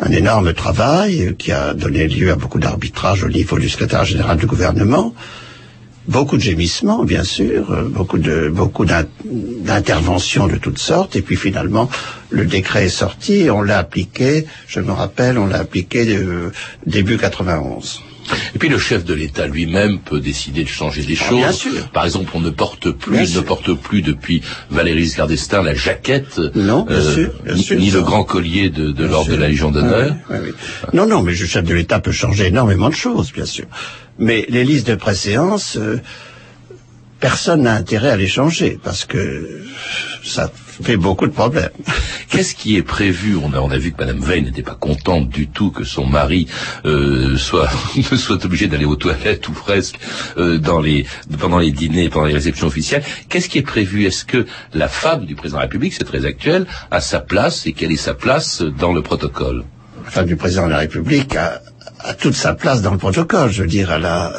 un 0.00 0.10
énorme 0.10 0.54
travail 0.54 1.26
euh, 1.26 1.32
qui 1.32 1.52
a 1.52 1.74
donné 1.74 2.08
lieu 2.08 2.30
à 2.32 2.36
beaucoup 2.36 2.58
d'arbitrage 2.58 3.24
au 3.24 3.28
niveau 3.28 3.58
du 3.58 3.68
secrétaire 3.68 4.06
général 4.06 4.38
du 4.38 4.46
gouvernement. 4.46 5.14
Beaucoup 6.06 6.38
de 6.38 6.42
gémissements, 6.42 7.04
bien 7.04 7.24
sûr, 7.24 7.70
euh, 7.70 7.82
beaucoup 7.82 8.16
de 8.16 8.48
beaucoup 8.48 8.86
d'interventions 8.86 10.46
de 10.46 10.56
toutes 10.56 10.78
sortes, 10.78 11.14
et 11.14 11.20
puis 11.20 11.36
finalement 11.36 11.90
le 12.30 12.46
décret 12.46 12.86
est 12.86 12.98
sorti 13.04 13.34
et 13.42 13.50
on 13.50 13.60
l'a 13.60 13.76
appliqué. 13.76 14.46
Je 14.66 14.80
me 14.80 14.92
rappelle, 14.92 15.36
on 15.36 15.46
l'a 15.46 15.58
appliqué 15.58 16.18
début 16.86 17.18
91. 17.18 18.00
Et 18.54 18.58
puis 18.58 18.68
le 18.68 18.78
chef 18.78 19.04
de 19.04 19.14
l'État 19.14 19.46
lui-même 19.46 19.98
peut 20.00 20.20
décider 20.20 20.62
de 20.64 20.68
changer 20.68 21.02
des 21.02 21.16
Ah, 21.20 21.24
choses. 21.28 21.38
bien 21.38 21.52
sûr. 21.52 21.88
Par 21.90 22.04
exemple, 22.04 22.30
on 22.34 22.40
ne 22.40 22.50
porte 22.50 22.90
plus, 22.90 23.12
Bien 23.12 23.20
ne 23.22 23.26
sûr. 23.26 23.44
porte 23.44 23.72
plus 23.74 24.02
depuis 24.02 24.42
Valéry 24.70 25.04
Giscard 25.04 25.26
d'Estaing 25.28 25.62
la 25.62 25.74
jaquette, 25.74 26.40
Non, 26.54 26.82
bien 26.84 27.00
sûr, 27.02 27.30
bien 27.44 27.54
ni, 27.54 27.62
sûr, 27.62 27.78
ni 27.78 27.90
le 27.90 28.02
grand 28.02 28.24
collier 28.24 28.70
de, 28.70 28.90
de 28.90 29.04
l'ordre 29.04 29.30
de 29.30 29.36
la 29.36 29.48
Légion 29.48 29.70
d'honneur. 29.70 30.14
Oui, 30.30 30.36
oui, 30.42 30.48
oui. 30.48 30.88
Non, 30.92 31.06
non, 31.06 31.22
mais 31.22 31.32
le 31.32 31.46
chef 31.46 31.64
de 31.64 31.74
l'État 31.74 32.00
peut 32.00 32.12
changer 32.12 32.46
énormément 32.46 32.88
de 32.90 32.94
choses, 32.94 33.32
bien 33.32 33.46
sûr. 33.46 33.66
Mais 34.18 34.44
les 34.48 34.64
listes 34.64 34.86
de 34.88 34.94
préséance, 34.96 35.76
euh, 35.76 35.98
personne 37.20 37.62
n'a 37.62 37.74
intérêt 37.74 38.10
à 38.10 38.16
les 38.16 38.28
changer 38.28 38.78
parce 38.82 39.04
que 39.04 39.60
ça 40.24 40.50
fait 40.82 40.96
beaucoup 40.96 41.26
de 41.26 41.32
problèmes. 41.32 41.70
Qu'est-ce 42.28 42.54
qui 42.54 42.76
est 42.76 42.82
prévu? 42.82 43.36
On 43.36 43.52
a, 43.52 43.60
on 43.60 43.70
a 43.70 43.78
vu 43.78 43.92
que 43.92 43.98
Madame 43.98 44.20
Veil 44.20 44.42
n'était 44.42 44.62
pas 44.62 44.74
contente 44.74 45.28
du 45.28 45.48
tout 45.48 45.70
que 45.70 45.84
son 45.84 46.06
mari 46.06 46.46
euh, 46.84 47.36
soit 47.36 47.68
soit 48.16 48.44
obligé 48.44 48.66
d'aller 48.66 48.84
aux 48.84 48.96
toilettes 48.96 49.48
ou 49.48 49.52
presque 49.52 49.98
euh, 50.36 50.58
dans 50.58 50.80
les 50.80 51.06
pendant 51.38 51.58
les 51.58 51.70
dîners, 51.70 52.08
pendant 52.08 52.26
les 52.26 52.34
réceptions 52.34 52.66
officielles. 52.66 53.02
Qu'est-ce 53.28 53.48
qui 53.48 53.58
est 53.58 53.62
prévu? 53.62 54.04
Est-ce 54.04 54.24
que 54.24 54.46
la 54.74 54.88
femme 54.88 55.26
du 55.26 55.34
président 55.34 55.58
de 55.58 55.62
la 55.62 55.66
République, 55.66 55.94
c'est 55.94 56.04
très 56.04 56.24
actuel, 56.24 56.66
a 56.90 57.00
sa 57.00 57.20
place 57.20 57.66
et 57.66 57.72
quelle 57.72 57.92
est 57.92 57.96
sa 57.96 58.14
place 58.14 58.62
dans 58.62 58.92
le 58.92 59.02
protocole? 59.02 59.64
La 60.04 60.10
femme 60.10 60.26
du 60.26 60.36
président 60.36 60.66
de 60.66 60.70
la 60.70 60.78
République 60.78 61.36
a, 61.36 61.60
a 62.00 62.14
toute 62.14 62.34
sa 62.34 62.54
place 62.54 62.82
dans 62.82 62.92
le 62.92 62.98
protocole. 62.98 63.50
Je 63.50 63.62
veux 63.62 63.68
dire, 63.68 63.92
elle 63.92 64.06
a, 64.06 64.32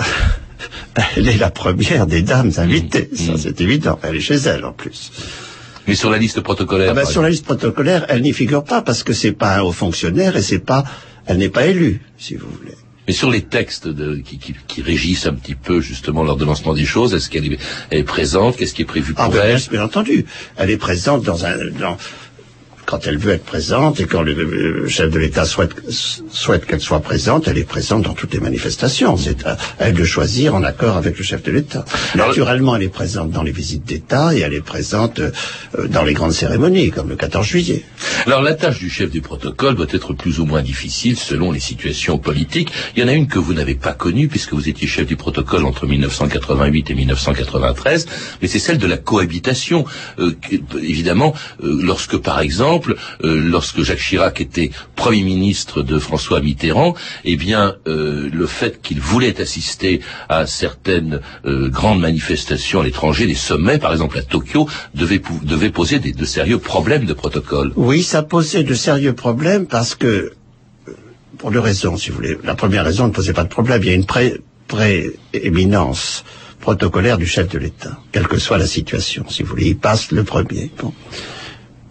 elle 1.15 1.27
est 1.27 1.37
la 1.37 1.51
première 1.51 2.07
des 2.07 2.21
dames 2.21 2.51
invitées. 2.57 3.09
Ça, 3.15 3.33
c'est 3.37 3.61
évident. 3.61 3.99
Elle 4.03 4.15
est 4.15 4.21
chez 4.21 4.35
elle, 4.35 4.65
en 4.65 4.73
plus. 4.73 5.11
Mais 5.89 5.95
sur 5.95 6.09
la 6.09 6.17
liste 6.17 6.39
protocolaire, 6.41 6.91
Ah 6.91 6.93
ben, 6.93 7.05
sur 7.05 7.21
la 7.21 7.29
liste 7.29 7.45
protocolaire, 7.45 8.05
elle 8.09 8.21
n'y 8.21 8.31
figure 8.33 8.63
pas 8.63 8.81
parce 8.81 9.01
que 9.03 9.13
c'est 9.13 9.31
pas 9.43 9.57
un 9.57 9.61
haut 9.61 9.71
fonctionnaire 9.73 10.37
et 10.37 10.41
c'est 10.41 10.63
pas, 10.71 10.83
elle 11.25 11.37
n'est 11.37 11.49
pas 11.49 11.65
élue, 11.65 12.01
si 12.17 12.35
vous 12.35 12.47
voulez. 12.57 12.75
Mais 13.07 13.13
sur 13.13 13.31
les 13.31 13.41
textes 13.41 13.87
de, 13.87 14.17
qui, 14.17 14.37
qui, 14.37 14.53
qui 14.67 14.81
régissent 14.83 15.25
un 15.25 15.33
petit 15.33 15.55
peu 15.55 15.81
justement 15.81 16.23
l'ordonnancement 16.23 16.75
des 16.75 16.85
choses, 16.85 17.15
est-ce 17.15 17.27
qu'elle 17.31 17.53
est, 17.53 17.59
est 17.89 18.03
présente? 18.03 18.55
Qu'est-ce 18.55 18.75
qui 18.75 18.83
est 18.83 18.91
prévu 18.95 19.15
pour 19.15 19.23
Ah 19.25 19.29
ben, 19.29 19.41
elle? 19.43 19.57
bien, 19.57 19.67
bien 19.71 19.83
entendu. 19.83 20.25
Elle 20.57 20.69
est 20.69 20.77
présente 20.77 21.23
dans 21.23 21.43
un, 21.43 21.55
dans, 21.79 21.97
quand 22.89 23.05
elle 23.05 23.19
veut 23.19 23.33
être 23.33 23.45
présente 23.45 23.99
et 23.99 24.05
quand 24.05 24.23
le, 24.23 24.87
chef 24.87 25.11
de 25.11 25.19
l'État 25.19 25.45
souhaite, 25.45 25.75
souhaite 26.31 26.65
qu'elle 26.65 26.81
soit 26.81 27.01
présente, 27.01 27.47
elle 27.47 27.59
est 27.59 27.63
présente 27.63 28.01
dans 28.01 28.15
toutes 28.15 28.33
les 28.33 28.39
manifestations. 28.39 29.15
C'est 29.15 29.45
à, 29.45 29.57
elle 29.77 29.93
de 29.93 30.03
choisir 30.03 30.55
en 30.55 30.63
accord 30.63 30.97
avec 30.97 31.15
le 31.19 31.23
chef 31.23 31.43
de 31.43 31.51
l'État. 31.51 31.85
Naturellement, 32.15 32.75
elle 32.75 32.81
est 32.81 32.89
présente 32.89 33.29
dans 33.29 33.43
les 33.43 33.51
visites 33.51 33.83
d'État 33.83 34.33
et 34.33 34.39
elle 34.39 34.55
est 34.55 34.65
présente 34.65 35.19
euh, 35.19 35.29
dans 35.87 36.01
les 36.03 36.13
grandes 36.13 36.33
cérémonies, 36.33 36.89
comme 36.89 37.09
le 37.09 37.15
14 37.15 37.45
juillet. 37.45 37.83
Alors 38.25 38.41
la 38.41 38.55
tâche 38.55 38.79
du 38.79 38.89
chef 38.89 39.11
du 39.11 39.21
protocole 39.21 39.75
doit 39.75 39.85
être 39.91 40.13
plus 40.13 40.39
ou 40.39 40.45
moins 40.45 40.63
difficile 40.63 41.15
selon 41.15 41.51
les 41.51 41.59
situations 41.59 42.17
politiques. 42.17 42.71
Il 42.95 43.03
y 43.03 43.05
en 43.05 43.07
a 43.07 43.13
une 43.13 43.27
que 43.27 43.37
vous 43.37 43.53
n'avez 43.53 43.75
pas 43.75 43.93
connue 43.93 44.29
puisque 44.29 44.53
vous 44.53 44.67
étiez 44.67 44.87
chef 44.87 45.05
du 45.05 45.15
protocole 45.15 45.65
entre 45.65 45.85
1988 45.85 46.89
et 46.89 46.95
1993, 46.95 48.07
mais 48.41 48.47
c'est 48.47 48.57
celle 48.57 48.79
de 48.79 48.87
la 48.87 48.97
cohabitation. 48.97 49.85
Euh, 50.17 50.35
évidemment, 50.81 51.35
euh, 51.63 51.79
lorsque 51.83 52.17
par 52.17 52.39
exemple, 52.39 52.78
euh, 52.87 52.95
lorsque 53.39 53.81
Jacques 53.83 53.99
Chirac 53.99 54.41
était 54.41 54.71
Premier 54.95 55.23
ministre 55.23 55.81
de 55.81 55.99
François 55.99 56.39
Mitterrand, 56.41 56.95
eh 57.25 57.35
bien 57.35 57.75
euh, 57.87 58.29
le 58.31 58.47
fait 58.47 58.81
qu'il 58.81 58.99
voulait 58.99 59.39
assister 59.41 60.01
à 60.29 60.45
certaines 60.47 61.21
euh, 61.45 61.69
grandes 61.69 61.99
manifestations 62.01 62.81
à 62.81 62.83
l'étranger, 62.83 63.27
des 63.27 63.35
sommets 63.35 63.77
par 63.79 63.91
exemple 63.91 64.17
à 64.17 64.21
Tokyo, 64.21 64.67
devait, 64.95 65.19
poser 65.69 65.99
de 65.99 66.25
sérieux 66.25 66.59
problèmes 66.59 67.05
de 67.05 67.13
protocole. 67.13 67.71
Oui, 67.75 68.03
ça 68.03 68.23
posait 68.23 68.63
de 68.63 68.73
sérieux 68.73 69.13
problèmes 69.13 69.65
parce 69.67 69.95
que, 69.95 70.33
pour 71.37 71.51
deux 71.51 71.59
raisons, 71.59 71.97
si 71.97 72.09
vous 72.09 72.15
voulez. 72.17 72.37
La 72.43 72.55
première 72.55 72.83
raison 72.85 73.07
ne 73.07 73.11
posait 73.11 73.33
pas 73.33 73.43
de 73.43 73.49
problème. 73.49 73.81
Il 73.83 73.87
y 73.87 73.91
a 73.91 73.95
une 73.95 74.05
pré- 74.05 74.41
prééminence 74.67 76.23
protocolaire 76.59 77.17
du 77.17 77.25
chef 77.25 77.47
de 77.49 77.57
l'État, 77.57 77.97
quelle 78.11 78.27
que 78.27 78.37
soit 78.37 78.57
la 78.57 78.67
situation, 78.67 79.25
si 79.29 79.43
vous 79.43 79.49
voulez. 79.49 79.67
Il 79.67 79.77
passe 79.77 80.11
le 80.11 80.23
premier. 80.23 80.69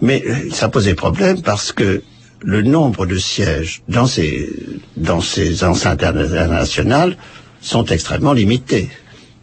Mais 0.01 0.25
ça 0.53 0.69
posait 0.69 0.95
problème 0.95 1.43
parce 1.43 1.73
que 1.73 2.03
le 2.43 2.63
nombre 2.63 3.07
de 3.07 3.17
sièges 3.19 3.83
dans 3.89 4.07
ces, 4.07 4.49
dans 4.97 5.21
ces 5.21 5.65
enceintes 5.65 6.05
internationales 6.05 7.17
sont 7.61 7.85
extrêmement 7.87 8.33
limités. 8.33 8.89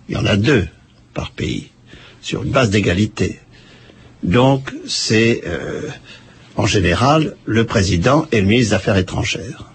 Il 0.08 0.16
y 0.16 0.18
en 0.18 0.26
a 0.26 0.38
deux 0.38 0.68
par 1.14 1.32
pays, 1.32 1.72
sur 2.22 2.44
une 2.44 2.52
base 2.52 2.70
d'égalité. 2.70 3.40
Donc, 4.24 4.74
c'est 4.88 5.44
euh, 5.46 5.82
en 6.56 6.66
général 6.66 7.36
le 7.46 7.66
président 7.66 8.28
et 8.32 8.40
le 8.40 8.48
ministre 8.48 8.72
des 8.72 8.76
Affaires 8.76 8.98
étrangères. 8.98 9.72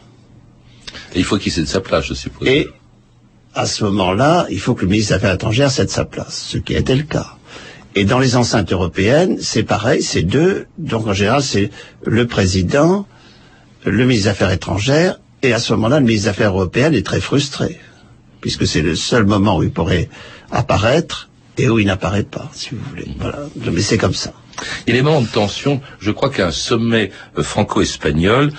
Et 1.15 1.19
il 1.19 1.25
faut 1.25 1.39
qu'il 1.39 1.53
cède 1.53 1.67
sa 1.67 1.81
place, 1.81 2.07
je 2.07 2.15
suppose. 2.15 2.49
Et 2.49 2.69
à 3.55 3.67
ce 3.67 3.85
moment-là, 3.85 4.47
il 4.51 4.61
faut 4.61 4.75
que 4.75 4.83
le 4.83 4.89
ministre 4.89 5.11
des 5.11 5.17
Affaires 5.17 5.35
étrangères 5.35 5.71
cède 5.71 5.91
sa 5.91 6.05
place, 6.05 6.47
ce 6.49 6.59
qui 6.59 6.75
était 6.75 6.95
le 6.95 7.03
cas. 7.03 7.37
Et 7.95 8.05
dans 8.05 8.19
les 8.19 8.37
enceintes 8.37 8.73
européennes, 8.73 9.39
c'est 9.41 9.65
pareil, 9.65 10.03
c'est 10.03 10.23
deux. 10.23 10.67
Donc 10.79 11.07
en 11.07 11.13
général, 11.13 11.43
c'est 11.43 11.71
le 12.05 12.27
président, 12.27 13.07
le 13.85 14.05
ministre 14.05 14.25
des 14.25 14.29
Affaires 14.31 14.51
étrangères, 14.53 15.21
et 15.43 15.53
à 15.53 15.59
ce 15.59 15.73
moment-là, 15.73 15.99
le 16.01 16.07
ministre 16.07 16.25
des 16.27 16.31
Affaires 16.31 16.51
européennes 16.53 16.95
est 16.95 17.05
très 17.05 17.21
frustré, 17.21 17.79
puisque 18.41 18.67
c'est 18.67 18.83
le 18.83 18.95
seul 18.95 19.25
moment 19.25 19.57
où 19.59 19.63
il 19.63 19.71
pourrait 19.73 20.09
apparaître 20.51 21.31
et 21.59 21.69
où 21.69 21.79
il 21.79 21.87
n'apparaît 21.87 22.23
pas, 22.23 22.51
si 22.55 22.71
vous 22.75 22.81
voulez. 22.91 23.09
Voilà. 23.19 23.41
Mais 23.73 23.81
c'est 23.81 23.99
comme 23.99 24.15
ça. 24.15 24.33
Il 24.87 24.97
est 24.97 25.03
moment 25.03 25.23
de 25.23 25.27
tension. 25.27 25.81
Je 26.01 26.11
crois 26.11 26.31
qu'un 26.31 26.51
sommet 26.51 27.11
euh, 27.39 27.43
franco-espagnol 27.43 28.53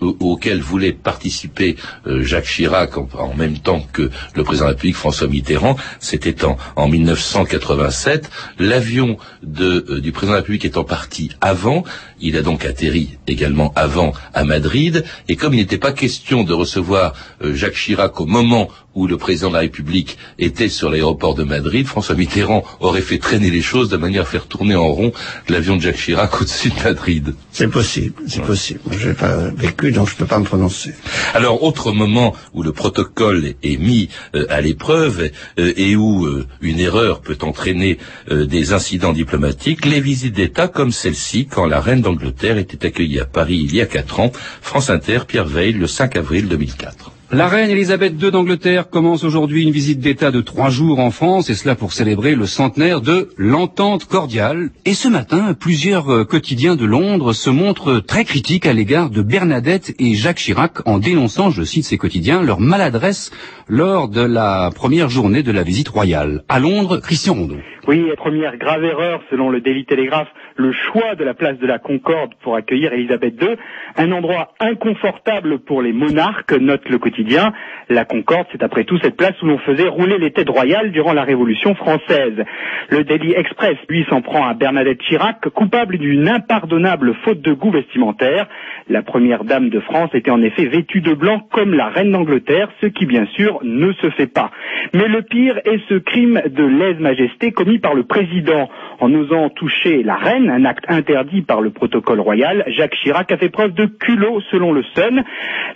auquel 0.00 0.60
voulait 0.60 0.92
participer 0.92 1.76
euh, 2.06 2.22
Jacques 2.22 2.46
Chirac 2.46 2.96
en, 2.96 3.34
même 3.34 3.58
temps 3.58 3.84
que 3.92 4.10
le 4.34 4.44
président 4.44 4.66
de 4.66 4.70
la 4.70 4.74
République 4.74 4.96
François 4.96 5.28
Mitterrand, 5.28 5.76
c'était 6.00 6.44
en, 6.44 6.56
en 6.76 6.88
1987. 6.88 8.30
L'avion 8.58 9.18
euh, 9.60 10.00
du 10.00 10.12
président 10.12 10.32
de 10.32 10.36
la 10.36 10.40
République 10.40 10.64
étant 10.64 10.84
parti 10.84 11.30
avant, 11.40 11.84
il 12.20 12.36
a 12.36 12.42
donc 12.42 12.64
atterri 12.64 13.18
également 13.26 13.72
avant 13.76 14.12
à 14.32 14.44
Madrid. 14.44 15.04
Et 15.28 15.36
comme 15.36 15.54
il 15.54 15.58
n'était 15.58 15.78
pas 15.78 15.92
question 15.92 16.44
de 16.44 16.52
recevoir 16.52 17.14
Jacques 17.42 17.74
Chirac 17.74 18.20
au 18.20 18.26
moment 18.26 18.68
où 18.96 19.06
le 19.06 19.16
président 19.18 19.50
de 19.50 19.54
la 19.54 19.60
République 19.60 20.18
était 20.38 20.70
sur 20.70 20.90
l'aéroport 20.90 21.34
de 21.34 21.44
Madrid, 21.44 21.86
François 21.86 22.16
Mitterrand 22.16 22.64
aurait 22.80 23.02
fait 23.02 23.18
traîner 23.18 23.50
les 23.50 23.62
choses 23.62 23.88
de 23.90 23.96
manière 23.96 24.22
à 24.22 24.24
faire 24.24 24.46
tourner 24.46 24.74
en 24.74 24.88
rond 24.88 25.12
l'avion 25.48 25.76
de 25.76 25.82
Jacques 25.82 25.98
Chirac 25.98 26.40
au-dessus 26.40 26.70
de 26.70 26.82
Madrid. 26.82 27.34
C'est 27.52 27.68
possible, 27.68 28.14
c'est 28.26 28.42
possible. 28.42 28.80
Je 28.90 29.08
n'ai 29.08 29.14
pas 29.14 29.36
vécu, 29.50 29.92
donc 29.92 30.08
je 30.08 30.14
ne 30.14 30.18
peux 30.18 30.26
pas 30.26 30.38
me 30.38 30.44
prononcer. 30.44 30.94
Alors, 31.34 31.62
autre 31.62 31.92
moment 31.92 32.34
où 32.54 32.62
le 32.62 32.72
protocole 32.72 33.54
est 33.62 33.76
mis 33.76 34.08
euh, 34.34 34.46
à 34.48 34.62
l'épreuve 34.62 35.30
euh, 35.58 35.72
et 35.76 35.94
où 35.94 36.24
euh, 36.24 36.46
une 36.62 36.80
erreur 36.80 37.20
peut 37.20 37.38
entraîner 37.42 37.98
des 38.30 38.72
incidents 38.72 39.12
diplomatiques, 39.12 39.84
les 39.84 40.00
visites 40.00 40.34
d'État 40.34 40.68
comme 40.68 40.90
celle-ci, 40.90 41.46
quand 41.46 41.66
la 41.66 41.80
reine 41.80 42.00
d'Angleterre 42.00 42.56
était 42.56 42.86
accueillie 42.86 43.20
à 43.20 43.26
Paris 43.26 43.60
il 43.62 43.74
y 43.74 43.80
a 43.80 43.86
quatre 43.86 44.20
ans, 44.20 44.32
France 44.62 44.88
Inter, 44.90 45.20
Pierre 45.28 45.46
Veil, 45.46 45.72
le 45.72 45.86
5 45.86 46.16
avril 46.16 46.48
2004. 46.48 47.12
La 47.32 47.48
reine 47.48 47.70
Elisabeth 47.70 48.22
II 48.22 48.30
d'Angleterre 48.30 48.88
commence 48.88 49.24
aujourd'hui 49.24 49.64
une 49.64 49.72
visite 49.72 49.98
d'État 49.98 50.30
de 50.30 50.40
trois 50.40 50.70
jours 50.70 51.00
en 51.00 51.10
France, 51.10 51.50
et 51.50 51.56
cela 51.56 51.74
pour 51.74 51.92
célébrer 51.92 52.36
le 52.36 52.46
centenaire 52.46 53.00
de 53.00 53.30
l'entente 53.36 54.04
cordiale. 54.04 54.70
Et 54.84 54.94
ce 54.94 55.08
matin, 55.08 55.52
plusieurs 55.52 56.08
euh, 56.08 56.24
quotidiens 56.24 56.76
de 56.76 56.84
Londres 56.84 57.32
se 57.32 57.50
montrent 57.50 57.98
très 57.98 58.24
critiques 58.24 58.64
à 58.64 58.72
l'égard 58.72 59.10
de 59.10 59.22
Bernadette 59.22 59.92
et 59.98 60.14
Jacques 60.14 60.38
Chirac 60.38 60.86
en 60.86 60.98
dénonçant, 60.98 61.50
je 61.50 61.64
cite 61.64 61.84
ces 61.84 61.98
quotidiens, 61.98 62.42
leur 62.42 62.60
maladresse 62.60 63.32
lors 63.66 64.08
de 64.08 64.20
la 64.20 64.70
première 64.72 65.10
journée 65.10 65.42
de 65.42 65.50
la 65.50 65.64
visite 65.64 65.88
royale. 65.88 66.44
À 66.48 66.60
Londres, 66.60 66.98
Christian 66.98 67.34
Rondeau. 67.34 67.56
Oui, 67.86 68.04
première 68.16 68.56
grave 68.56 68.82
erreur 68.82 69.22
selon 69.30 69.48
le 69.48 69.60
Daily 69.60 69.84
Telegraph, 69.84 70.26
le 70.56 70.72
choix 70.72 71.14
de 71.14 71.22
la 71.22 71.34
place 71.34 71.56
de 71.58 71.68
la 71.68 71.78
Concorde 71.78 72.34
pour 72.42 72.56
accueillir 72.56 72.92
Elisabeth 72.92 73.40
II, 73.40 73.50
un 73.96 74.10
endroit 74.10 74.54
inconfortable 74.58 75.60
pour 75.60 75.82
les 75.82 75.92
monarques, 75.92 76.52
note 76.52 76.88
le 76.88 76.98
quotidien. 76.98 77.52
La 77.88 78.04
Concorde, 78.04 78.48
c'est 78.50 78.64
après 78.64 78.82
tout 78.82 78.98
cette 78.98 79.16
place 79.16 79.40
où 79.40 79.46
l'on 79.46 79.58
faisait 79.58 79.86
rouler 79.86 80.18
les 80.18 80.32
têtes 80.32 80.48
royales 80.48 80.90
durant 80.90 81.12
la 81.12 81.22
Révolution 81.22 81.76
française. 81.76 82.44
Le 82.90 83.04
Daily 83.04 83.34
Express, 83.34 83.76
lui, 83.88 84.04
s'en 84.10 84.20
prend 84.20 84.48
à 84.48 84.54
Bernadette 84.54 85.02
Chirac, 85.02 85.48
coupable 85.50 85.98
d'une 85.98 86.28
impardonnable 86.28 87.14
faute 87.22 87.40
de 87.40 87.52
goût 87.52 87.70
vestimentaire. 87.70 88.48
La 88.88 89.02
première 89.02 89.44
dame 89.44 89.68
de 89.68 89.78
France 89.78 90.10
était 90.12 90.32
en 90.32 90.42
effet 90.42 90.66
vêtue 90.66 91.02
de 91.02 91.14
blanc 91.14 91.40
comme 91.52 91.72
la 91.72 91.88
reine 91.88 92.10
d'Angleterre, 92.10 92.68
ce 92.80 92.86
qui 92.86 93.06
bien 93.06 93.26
sûr 93.26 93.60
ne 93.62 93.92
se 93.92 94.10
fait 94.10 94.26
pas. 94.26 94.50
Mais 94.92 95.06
le 95.06 95.22
pire 95.22 95.58
est 95.64 95.80
ce 95.88 95.94
crime 95.94 96.42
de 96.46 96.64
lèse-majesté 96.64 97.52
commis 97.52 97.75
par 97.78 97.94
le 97.94 98.04
président 98.04 98.68
en 99.00 99.12
osant 99.12 99.50
toucher 99.50 100.02
la 100.02 100.16
reine, 100.16 100.48
un 100.50 100.64
acte 100.64 100.84
interdit 100.88 101.42
par 101.42 101.60
le 101.60 101.70
protocole 101.70 102.20
royal. 102.20 102.64
Jacques 102.76 102.94
Chirac 103.02 103.30
a 103.32 103.36
fait 103.36 103.48
preuve 103.48 103.74
de 103.74 103.86
culot 103.86 104.40
selon 104.50 104.72
le 104.72 104.82
Sun. 104.94 105.22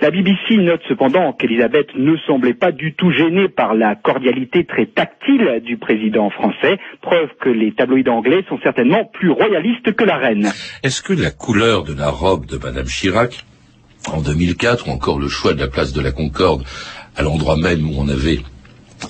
La 0.01 0.11
BBC 0.11 0.57
note 0.57 0.81
cependant 0.89 1.33
qu'Elisabeth 1.33 1.89
ne 1.97 2.17
semblait 2.27 2.55
pas 2.55 2.73
du 2.73 2.95
tout 2.95 3.11
gênée 3.11 3.49
par 3.49 3.75
la 3.75 3.95
cordialité 3.95 4.65
très 4.65 4.87
tactile 4.87 5.61
du 5.65 5.77
président 5.77 6.31
français, 6.31 6.79
preuve 7.03 7.29
que 7.41 7.49
les 7.49 7.73
tabloïds 7.73 8.09
anglais 8.09 8.45
sont 8.49 8.59
certainement 8.63 9.05
plus 9.05 9.31
royalistes 9.31 9.93
que 9.93 10.05
la 10.05 10.17
reine. 10.17 10.51
Est-ce 10.83 11.03
que 11.03 11.13
la 11.13 11.31
couleur 11.31 11.85
de 11.85 11.95
la 11.95 12.11
robe 12.11 12.47
de 12.47 12.59
Madame 12.59 12.87
Chirac 12.87 13.45
en 14.13 14.23
2004 14.23 14.89
ou 14.89 14.91
encore 14.93 15.19
le 15.19 15.29
choix 15.29 15.53
de 15.53 15.61
la 15.61 15.69
place 15.69 15.93
de 15.93 16.01
la 16.01 16.13
Concorde 16.13 16.65
à 17.17 17.23
l'endroit 17.23 17.57
même 17.57 17.89
où 17.89 17.95
on 17.99 18.09
avait 18.09 18.39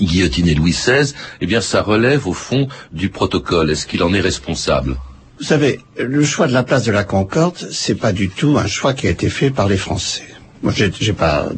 guillotiner 0.01 0.55
Louis 0.55 0.73
XVI, 0.73 1.13
eh 1.41 1.47
bien 1.47 1.61
ça 1.61 1.83
relève 1.83 2.27
au 2.27 2.33
fond 2.33 2.69
du 2.93 3.09
protocole. 3.09 3.71
Est-ce 3.71 3.87
qu'il 3.87 4.03
en 4.03 4.13
est 4.15 4.21
responsable? 4.21 4.97
Vous 5.39 5.47
savez, 5.47 5.81
le 5.99 6.23
choix 6.23 6.47
de 6.47 6.53
la 6.53 6.63
place 6.63 6.85
de 6.85 6.93
la 6.93 7.05
Concorde, 7.05 7.57
c'est 7.71 7.95
pas 7.95 8.13
du 8.13 8.29
tout 8.29 8.59
un 8.59 8.67
choix 8.67 8.93
qui 8.93 9.07
a 9.07 9.11
été 9.11 9.31
fait 9.31 9.51
par 9.51 9.69
les 9.69 9.79
Français. 9.79 10.25
Moi, 10.63 10.75
j'ai 10.75 11.15
pas 11.15 11.49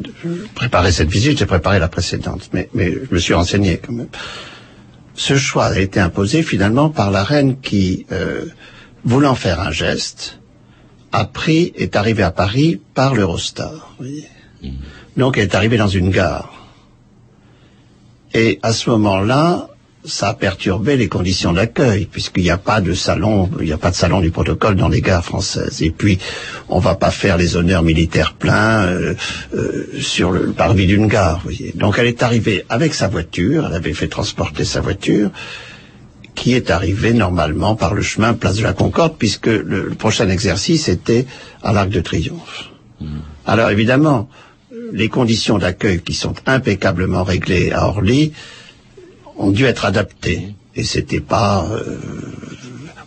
préparé 0.55 0.93
cette 0.93 1.09
visite, 1.09 1.37
j'ai 1.37 1.45
préparé 1.45 1.79
la 1.79 1.89
précédente, 1.89 2.49
mais, 2.53 2.69
mais 2.73 2.93
je 2.93 3.13
me 3.13 3.19
suis 3.19 3.33
renseigné 3.33 3.77
quand 3.77 3.91
même. 3.91 4.07
Ce 5.15 5.35
choix 5.35 5.65
a 5.65 5.79
été 5.79 5.99
imposé 5.99 6.43
finalement 6.43 6.89
par 6.89 7.11
la 7.11 7.23
reine 7.23 7.59
qui, 7.59 8.05
euh, 8.13 8.45
voulant 9.03 9.35
faire 9.35 9.59
un 9.59 9.71
geste, 9.71 10.39
a 11.11 11.25
pris, 11.25 11.73
est 11.75 11.95
arrivée 11.95 12.23
à 12.23 12.31
Paris 12.31 12.79
par 12.93 13.13
l'Eurostar. 13.13 13.95
Mmh. 13.99 14.69
Donc 15.17 15.37
elle 15.37 15.43
est 15.43 15.55
arrivée 15.55 15.77
dans 15.77 15.87
une 15.87 16.09
gare. 16.09 16.62
Et 18.33 18.59
à 18.63 18.73
ce 18.73 18.89
moment-là, 18.89 19.69
ça 20.05 20.29
a 20.29 20.33
perturbé 20.33 20.97
les 20.97 21.07
conditions 21.07 21.53
d'accueil, 21.53 22.07
puisqu'il 22.11 22.43
n'y 22.43 22.49
a 22.49 22.57
pas 22.57 22.81
de 22.81 22.93
salon, 22.93 23.49
il 23.59 23.65
n'y 23.65 23.71
a 23.71 23.77
pas 23.77 23.91
de 23.91 23.95
salon 23.95 24.19
du 24.19 24.31
protocole 24.31 24.75
dans 24.75 24.89
les 24.89 25.01
gares 25.01 25.23
françaises. 25.23 25.81
Et 25.81 25.91
puis, 25.91 26.19
on 26.67 26.79
va 26.79 26.95
pas 26.95 27.11
faire 27.11 27.37
les 27.37 27.55
honneurs 27.55 27.83
militaires 27.83 28.33
pleins 28.33 28.83
euh, 28.85 29.13
euh, 29.55 29.87
sur 29.99 30.31
le 30.31 30.51
parvis 30.51 30.87
d'une 30.87 31.07
gare. 31.07 31.37
Vous 31.37 31.43
voyez. 31.43 31.71
Donc, 31.75 31.95
elle 31.99 32.07
est 32.07 32.23
arrivée 32.23 32.65
avec 32.69 32.93
sa 32.93 33.07
voiture, 33.07 33.67
elle 33.67 33.75
avait 33.75 33.93
fait 33.93 34.09
transporter 34.09 34.65
sa 34.65 34.81
voiture, 34.81 35.31
qui 36.35 36.53
est 36.53 36.71
arrivée 36.71 37.13
normalement 37.13 37.75
par 37.75 37.93
le 37.93 38.01
chemin 38.01 38.33
Place 38.33 38.57
de 38.57 38.63
la 38.63 38.73
Concorde, 38.73 39.15
puisque 39.17 39.47
le, 39.47 39.91
prochain 39.91 40.27
exercice 40.29 40.89
était 40.89 41.25
à 41.61 41.71
l'Arc 41.71 41.89
de 41.89 42.01
Triomphe. 42.01 42.69
Mmh. 42.99 43.19
Alors, 43.45 43.69
évidemment, 43.69 44.27
les 44.93 45.09
conditions 45.09 45.57
d'accueil 45.57 45.99
qui 46.01 46.13
sont 46.13 46.35
impeccablement 46.45 47.23
réglées 47.23 47.71
à 47.71 47.87
Orly 47.87 48.31
ont 49.37 49.51
dû 49.51 49.65
être 49.65 49.85
adaptées. 49.85 50.55
Et 50.75 50.83
c'était 50.83 51.19
pas 51.19 51.67
euh, 51.71 51.83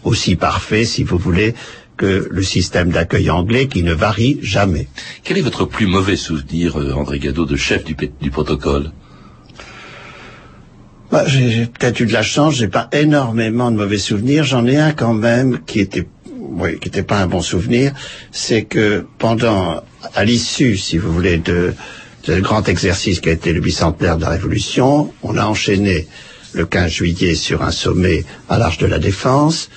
aussi 0.04 0.34
parfait, 0.36 0.84
si 0.84 1.04
vous 1.04 1.16
voulez, 1.16 1.54
que 1.96 2.28
le 2.30 2.42
système 2.42 2.90
d'accueil 2.90 3.30
anglais 3.30 3.68
qui 3.68 3.82
ne 3.82 3.92
varie 3.94 4.38
jamais. 4.42 4.88
Quel 5.24 5.38
est 5.38 5.42
votre 5.42 5.64
plus 5.64 5.86
mauvais 5.86 6.16
souvenir, 6.16 6.78
euh, 6.78 6.92
André 6.92 7.20
Gado, 7.20 7.46
de 7.46 7.56
chef 7.56 7.84
du, 7.84 7.96
du 8.20 8.30
protocole? 8.30 8.90
Bah, 11.10 11.24
J'ai 11.26 11.66
peut-être 11.66 12.00
eu 12.00 12.06
de 12.06 12.12
la 12.12 12.22
chance, 12.22 12.56
j'ai 12.56 12.68
pas 12.68 12.88
énormément 12.92 13.70
de 13.70 13.76
mauvais 13.76 13.98
souvenirs. 13.98 14.42
J'en 14.42 14.66
ai 14.66 14.76
un 14.76 14.92
quand 14.92 15.14
même 15.14 15.60
qui 15.64 15.78
était, 15.78 16.06
oui, 16.26 16.80
qui 16.80 16.88
n'était 16.88 17.04
pas 17.04 17.20
un 17.20 17.28
bon 17.28 17.42
souvenir. 17.42 17.92
C'est 18.32 18.64
que 18.64 19.06
pendant 19.18 19.82
à 20.14 20.24
l'issue, 20.24 20.76
si 20.76 20.98
vous 20.98 21.12
voulez, 21.12 21.38
de, 21.38 21.74
ce 22.26 22.32
grand 22.40 22.68
exercice 22.68 23.20
qui 23.20 23.28
a 23.28 23.32
été 23.32 23.52
le 23.52 23.60
bicentenaire 23.60 24.16
de 24.16 24.22
la 24.22 24.30
Révolution, 24.30 25.12
on 25.22 25.36
a 25.36 25.44
enchaîné 25.44 26.08
le 26.54 26.66
15 26.66 26.90
juillet 26.90 27.34
sur 27.36 27.62
un 27.62 27.70
sommet 27.70 28.24
à 28.48 28.58
l'Arche 28.58 28.78
de 28.78 28.86
la 28.86 28.98
Défense, 28.98 29.70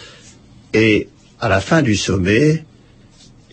et 0.73 1.09
à 1.39 1.47
la 1.47 1.61
fin 1.61 1.83
du 1.83 1.95
sommet, 1.95 2.63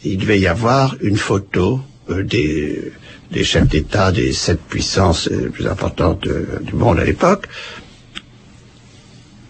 il 0.02 0.16
devait 0.16 0.40
y 0.40 0.46
avoir 0.46 0.96
une 1.02 1.18
photo 1.18 1.80
euh, 2.08 2.22
des, 2.22 3.44
chefs 3.44 3.68
d'État 3.68 4.12
des 4.12 4.32
sept 4.32 4.60
puissances 4.62 5.28
les 5.28 5.50
plus 5.50 5.66
importantes 5.66 6.26
euh, 6.26 6.58
du 6.62 6.74
monde 6.74 6.98
à 6.98 7.04
l'époque. 7.04 7.48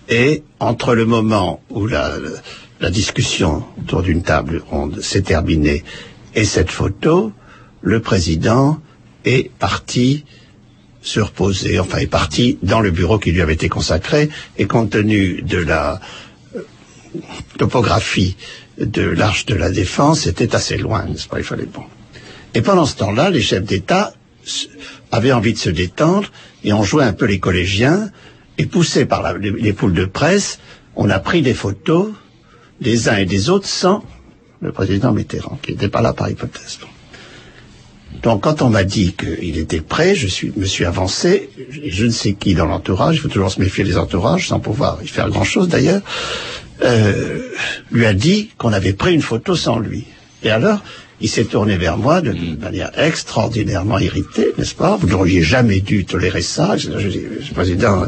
Et 0.09 0.43
entre 0.59 0.95
le 0.95 1.05
moment 1.05 1.61
où 1.71 1.87
la 1.87 2.91
discussion 2.91 3.65
autour 3.81 4.03
d'une 4.03 4.23
table 4.23 4.63
ronde 4.71 5.01
s'est 5.01 5.23
terminée 5.23 5.85
et 6.37 6.45
cette 6.45 6.71
photo, 6.71 7.33
le 7.81 8.01
président 8.01 8.81
est 9.25 9.51
parti 9.59 10.25
se 11.01 11.21
reposer, 11.21 11.79
enfin 11.79 11.99
est 11.99 12.07
parti 12.07 12.59
dans 12.63 12.81
le 12.81 12.91
bureau 12.91 13.19
qui 13.19 13.33
lui 13.33 13.41
avait 13.41 13.55
été 13.55 13.69
consacré, 13.69 14.29
et 14.59 14.67
compte 14.67 14.91
tenu 14.91 15.41
de 15.43 15.59
la 15.59 16.01
euh, 16.55 16.61
topographie 17.59 18.37
de 18.79 19.03
l'arche 19.03 19.47
de 19.47 19.55
la 19.55 19.71
défense, 19.71 20.21
c'était 20.21 20.55
assez 20.55 20.77
loin, 20.77 21.07
n'est-ce 21.07 21.29
pas? 21.29 21.39
Il 21.39 21.45
fallait 21.45 21.65
bon. 21.65 21.85
Et 22.55 22.61
pendant 22.61 22.85
ce 22.85 22.97
temps-là, 22.97 23.31
les 23.31 23.41
chefs 23.41 23.65
d'État 23.65 24.13
avaient 25.13 25.33
envie 25.33 25.55
de 25.55 25.59
se 25.59 25.71
détendre 25.71 26.31
et 26.65 26.73
ont 26.73 26.83
joué 26.83 27.05
un 27.05 27.13
peu 27.13 27.25
les 27.25 27.39
collégiens, 27.39 28.11
et 28.59 28.67
poussés 28.67 29.07
par 29.07 29.39
les 29.39 29.73
poules 29.73 29.95
de 29.95 30.05
presse, 30.05 30.59
on 30.97 31.09
a 31.09 31.19
pris 31.19 31.41
des 31.41 31.55
photos 31.55 32.13
des 32.81 33.09
uns 33.09 33.17
et 33.17 33.27
des 33.27 33.49
autres 33.49 33.69
sans 33.69 34.05
le 34.67 34.73
président 34.73 35.13
Mitterrand, 35.13 35.59
qui 35.63 35.73
n'était 35.73 35.89
pas 35.89 36.03
là 36.03 36.13
par 36.13 36.29
hypothèse. 36.29 36.79
Donc 38.23 38.43
quand 38.43 38.63
on 38.63 38.69
m'a 38.69 38.83
dit 38.85 39.15
qu'il 39.15 39.59
était 39.59 39.81
prêt, 39.81 40.15
je 40.17 40.27
suis, 40.27 40.53
me 40.57 40.65
suis 40.65 40.85
avancé, 40.85 41.49
je 41.71 42.05
ne 42.07 42.11
sais 42.11 42.33
qui 42.33 42.55
dans 42.55 42.67
l'entourage, 42.67 43.17
il 43.17 43.21
faut 43.21 43.29
toujours 43.29 43.53
se 43.53 43.61
méfier 43.61 43.85
des 43.85 43.97
entourages, 43.97 44.49
sans 44.49 44.59
pouvoir 44.59 44.99
y 45.03 45.07
faire 45.07 45.31
grand-chose 45.31 45.69
d'ailleurs, 45.69 46.03
euh, 46.83 47.49
lui 47.93 48.07
a 48.07 48.13
dit 48.13 48.51
qu'on 48.59 48.73
avait 48.73 48.93
pris 48.93 49.15
une 49.15 49.23
photo 49.23 49.55
sans 49.55 49.79
lui. 49.79 50.05
Et 50.43 50.51
alors, 50.51 50.81
il 51.21 51.29
s'est 51.29 51.45
tourné 51.45 51.77
vers 51.77 51.97
moi 51.97 52.21
de 52.21 52.33
manière 52.61 52.91
extraordinairement 52.99 53.99
irritée, 53.99 54.53
n'est-ce 54.59 54.75
pas? 54.75 54.97
Vous 54.97 55.07
n'auriez 55.07 55.43
jamais 55.43 55.81
dû 55.81 56.05
tolérer 56.05 56.43
ça. 56.43 56.77
Je, 56.77 56.91
dis, 56.91 57.21
président, 57.55 58.07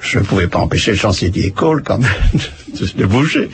je 0.00 0.18
ne 0.18 0.24
pouvais 0.24 0.48
pas 0.48 0.58
empêcher 0.58 0.90
le 0.92 0.98
chancelier 0.98 1.30
d'école 1.30 1.82
quand 1.82 1.98
même 1.98 2.10
de, 2.78 2.86
de 2.86 3.06
bouger. 3.06 3.48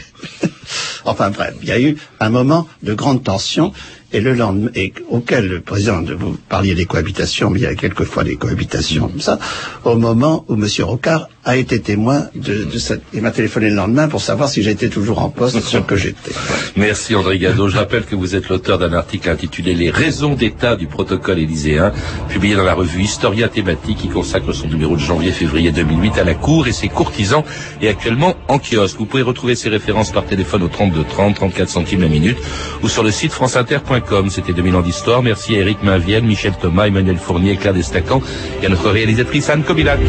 Enfin 1.05 1.31
bref, 1.31 1.55
il 1.63 1.69
y 1.69 1.73
a 1.73 1.81
eu 1.81 1.97
un 2.21 2.31
moment 2.31 2.67
de 2.83 2.95
grande 2.95 3.23
tension 3.23 3.73
et 4.13 4.21
le 4.21 4.35
lendemain, 4.35 4.71
auquel 5.09 5.47
le 5.47 5.61
président, 5.61 6.03
vous 6.03 6.37
parliez 6.49 6.75
des 6.75 6.87
cohabitations, 6.87 7.51
mais 7.51 7.61
il 7.61 7.63
y 7.63 7.67
a 7.67 7.75
quelquefois 7.75 8.25
des 8.25 8.37
cohabitations 8.37 9.09
comme 9.09 9.21
ça, 9.21 9.39
au 9.85 9.97
moment 9.97 10.45
où 10.49 10.55
M. 10.55 10.67
Rocard 10.81 11.29
a 11.45 11.57
été 11.57 11.81
témoin 11.81 12.27
de, 12.35 12.65
de 12.65 12.79
cette, 12.79 13.03
il 13.15 13.23
m'a 13.23 13.31
téléphoné 13.31 13.71
le 13.71 13.77
lendemain 13.77 14.09
pour 14.09 14.21
savoir 14.21 14.51
si 14.51 14.63
j'étais 14.63 14.91
toujours 14.91 15.21
en 15.23 15.31
poste, 15.31 15.61
ce 15.61 15.79
que 15.79 15.97
j'étais. 15.97 16.33
Merci 16.77 17.15
André 17.15 17.39
Gado. 17.39 17.69
Je 17.69 17.79
rappelle 17.79 18.05
que 18.05 18.15
vous 18.15 18.35
êtes 18.35 18.51
l'auteur 18.51 18.79
d'un 18.79 18.93
article 18.93 19.31
intitulé 19.31 19.75
Les 19.75 19.91
raisons 19.91 20.35
d'état 20.35 20.77
du 20.77 20.87
protocole 20.87 21.39
élyséen, 21.39 21.93
publié 22.29 22.57
dans 22.57 22.63
la 22.65 22.75
revue 22.75 23.03
Historia 23.03 23.49
Thématique, 23.49 23.99
qui 23.99 24.09
consacre 24.09 24.53
son 24.53 24.69
numéro 24.69 24.97
de 24.97 25.01
janvier-février 25.01 25.73
2008 25.73 26.19
à 26.19 26.25
la 26.25 26.35
Cour 26.35 26.69
et 26.69 26.73
ses 26.73 26.89
courtisans, 26.89 27.43
et 27.81 27.89
actuellement 27.89 28.35
en 28.49 28.59
kiosque. 28.59 28.99
Vous 28.99 29.07
pouvez 29.07 29.23
retrouver 29.23 29.55
ces 29.55 29.71
références 29.71 30.13
par 30.13 30.27
téléphone 30.27 30.63
au 30.63 30.69
32 30.69 31.05
30, 31.05 31.37
34 31.37 31.69
centimes 31.71 32.03
la 32.03 32.09
minute, 32.09 32.37
ou 32.83 32.89
sur 32.91 33.03
le 33.03 33.11
site 33.11 33.33
franceinter.com. 33.33 34.29
C'était 34.29 34.53
2000 34.53 34.77
ans 34.77 34.83
d'histoire. 34.83 35.23
Merci 35.23 35.57
à 35.57 35.61
Eric 35.61 35.83
Mainvienne, 35.83 36.27
Michel 36.27 36.53
Thomas, 36.61 36.87
Emmanuel 36.87 37.17
Fournier, 37.17 37.57
Claire 37.57 37.75
Destacan, 37.75 38.21
et 38.63 38.67
à 38.67 38.69
notre 38.69 38.91
réalisatrice 38.91 39.49
Anne 39.49 39.63
Kobilac. 39.63 40.01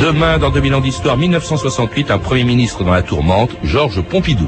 Demain, 0.00 0.38
dans 0.38 0.50
2000 0.50 0.74
ans 0.74 0.80
d'histoire, 0.80 1.16
1968, 1.16 2.10
un 2.10 2.18
Premier 2.18 2.44
ministre 2.44 2.84
dans 2.84 2.92
la 2.92 3.02
tourmente, 3.02 3.50
Georges 3.62 4.00
Pompidou. 4.02 4.46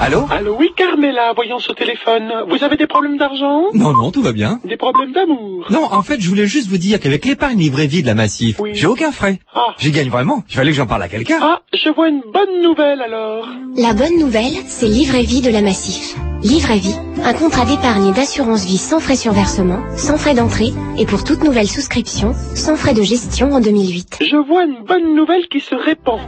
Allô 0.00 0.24
Allô, 0.30 0.56
oui, 0.58 0.70
Carmela, 0.74 1.32
voyons 1.34 1.58
ce 1.58 1.72
téléphone. 1.72 2.32
Vous 2.48 2.64
avez 2.64 2.76
des 2.78 2.86
problèmes 2.86 3.18
d'argent 3.18 3.64
Non, 3.74 3.92
non, 3.92 4.10
tout 4.10 4.22
va 4.22 4.32
bien. 4.32 4.58
Des 4.64 4.78
problèmes 4.78 5.12
d'amour 5.12 5.66
Non, 5.70 5.86
en 5.92 6.02
fait, 6.02 6.20
je 6.20 6.28
voulais 6.28 6.46
juste 6.46 6.68
vous 6.70 6.78
dire 6.78 6.98
qu'avec 6.98 7.26
l'épargne 7.26 7.58
livrée 7.58 7.86
vie 7.86 8.00
de 8.00 8.06
la 8.06 8.14
Massif, 8.14 8.58
Oui. 8.58 8.70
j'ai 8.72 8.86
aucun 8.86 9.12
frais. 9.12 9.38
Ah. 9.54 9.74
J'y 9.78 9.90
gagne 9.90 10.08
vraiment. 10.08 10.42
Il 10.48 10.56
fallait 10.56 10.70
que 10.70 10.76
j'en 10.78 10.86
parle 10.86 11.02
à 11.02 11.08
quelqu'un. 11.08 11.38
Ah, 11.42 11.60
je 11.74 11.90
vois 11.90 12.08
une 12.08 12.22
bonne 12.32 12.62
nouvelle 12.62 13.02
alors. 13.02 13.46
La 13.76 13.92
bonne 13.92 14.18
nouvelle, 14.18 14.54
c'est 14.66 14.86
Livret 14.86 15.22
Vie 15.24 15.42
de 15.42 15.50
la 15.50 15.60
Massif. 15.60 16.16
Livret 16.42 16.78
Vie, 16.78 16.96
un 17.22 17.34
contrat 17.34 17.66
d'épargne 17.66 18.08
et 18.08 18.12
d'assurance 18.12 18.64
vie 18.64 18.78
sans 18.78 18.98
frais 18.98 19.16
sur 19.16 19.32
versement, 19.32 19.80
sans 19.98 20.16
frais 20.16 20.34
d'entrée 20.34 20.72
et 20.96 21.04
pour 21.04 21.22
toute 21.22 21.44
nouvelle 21.44 21.68
souscription, 21.68 22.34
sans 22.54 22.76
frais 22.76 22.94
de 22.94 23.02
gestion 23.02 23.52
en 23.52 23.60
2008. 23.60 24.20
Je 24.20 24.36
vois 24.48 24.64
une 24.64 24.82
bonne 24.86 25.14
nouvelle 25.14 25.46
qui 25.50 25.60
se 25.60 25.74
répand. 25.74 26.18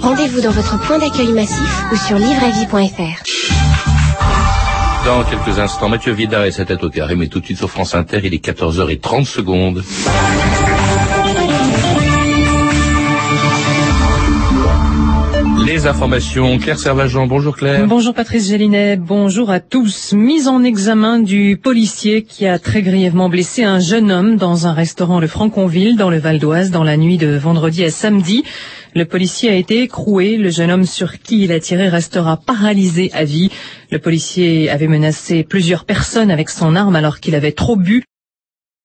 Rendez-vous 0.00 0.40
dans 0.40 0.52
votre 0.52 0.78
point 0.78 0.98
d'accueil 0.98 1.32
massif 1.32 1.84
ou 1.92 1.96
sur 1.96 2.16
livretvie.fr. 2.16 3.22
Dans 5.04 5.24
quelques 5.24 5.58
instants, 5.58 5.88
Mathieu 5.88 6.12
Vidal 6.12 6.46
et 6.46 6.52
sa 6.52 6.64
tête 6.64 6.84
au 6.84 6.90
carré, 6.90 7.16
mais 7.16 7.26
tout 7.26 7.40
de 7.40 7.44
suite 7.44 7.58
sur 7.58 7.70
France 7.70 7.94
Inter, 7.94 8.20
il 8.22 8.34
est 8.34 8.44
14h30 8.44 9.24
secondes. 9.24 9.82
Bonjour 17.28 17.56
Claire. 17.56 17.86
Bonjour 17.86 18.14
Patrice 18.14 18.48
Gélinet, 18.48 18.96
bonjour 18.96 19.50
à 19.50 19.60
tous. 19.60 20.14
Mise 20.14 20.48
en 20.48 20.62
examen 20.64 21.18
du 21.18 21.58
policier 21.62 22.22
qui 22.22 22.46
a 22.46 22.58
très 22.58 22.80
grièvement 22.80 23.28
blessé 23.28 23.62
un 23.62 23.78
jeune 23.78 24.10
homme 24.10 24.36
dans 24.36 24.66
un 24.66 24.72
restaurant 24.72 25.20
de 25.20 25.26
Franconville, 25.26 25.96
dans 25.96 26.08
le 26.08 26.16
Val 26.16 26.38
d'Oise, 26.38 26.70
dans 26.70 26.82
la 26.82 26.96
nuit 26.96 27.18
de 27.18 27.36
vendredi 27.36 27.84
à 27.84 27.90
samedi. 27.90 28.42
Le 28.94 29.04
policier 29.04 29.50
a 29.50 29.54
été 29.54 29.82
écroué. 29.82 30.38
Le 30.38 30.48
jeune 30.48 30.70
homme 30.70 30.86
sur 30.86 31.18
qui 31.18 31.44
il 31.44 31.52
a 31.52 31.60
tiré 31.60 31.90
restera 31.90 32.38
paralysé 32.38 33.10
à 33.12 33.24
vie. 33.24 33.50
Le 33.90 33.98
policier 33.98 34.70
avait 34.70 34.88
menacé 34.88 35.44
plusieurs 35.44 35.84
personnes 35.84 36.30
avec 36.30 36.48
son 36.48 36.74
arme 36.74 36.96
alors 36.96 37.20
qu'il 37.20 37.34
avait 37.34 37.52
trop 37.52 37.76
bu. 37.76 38.02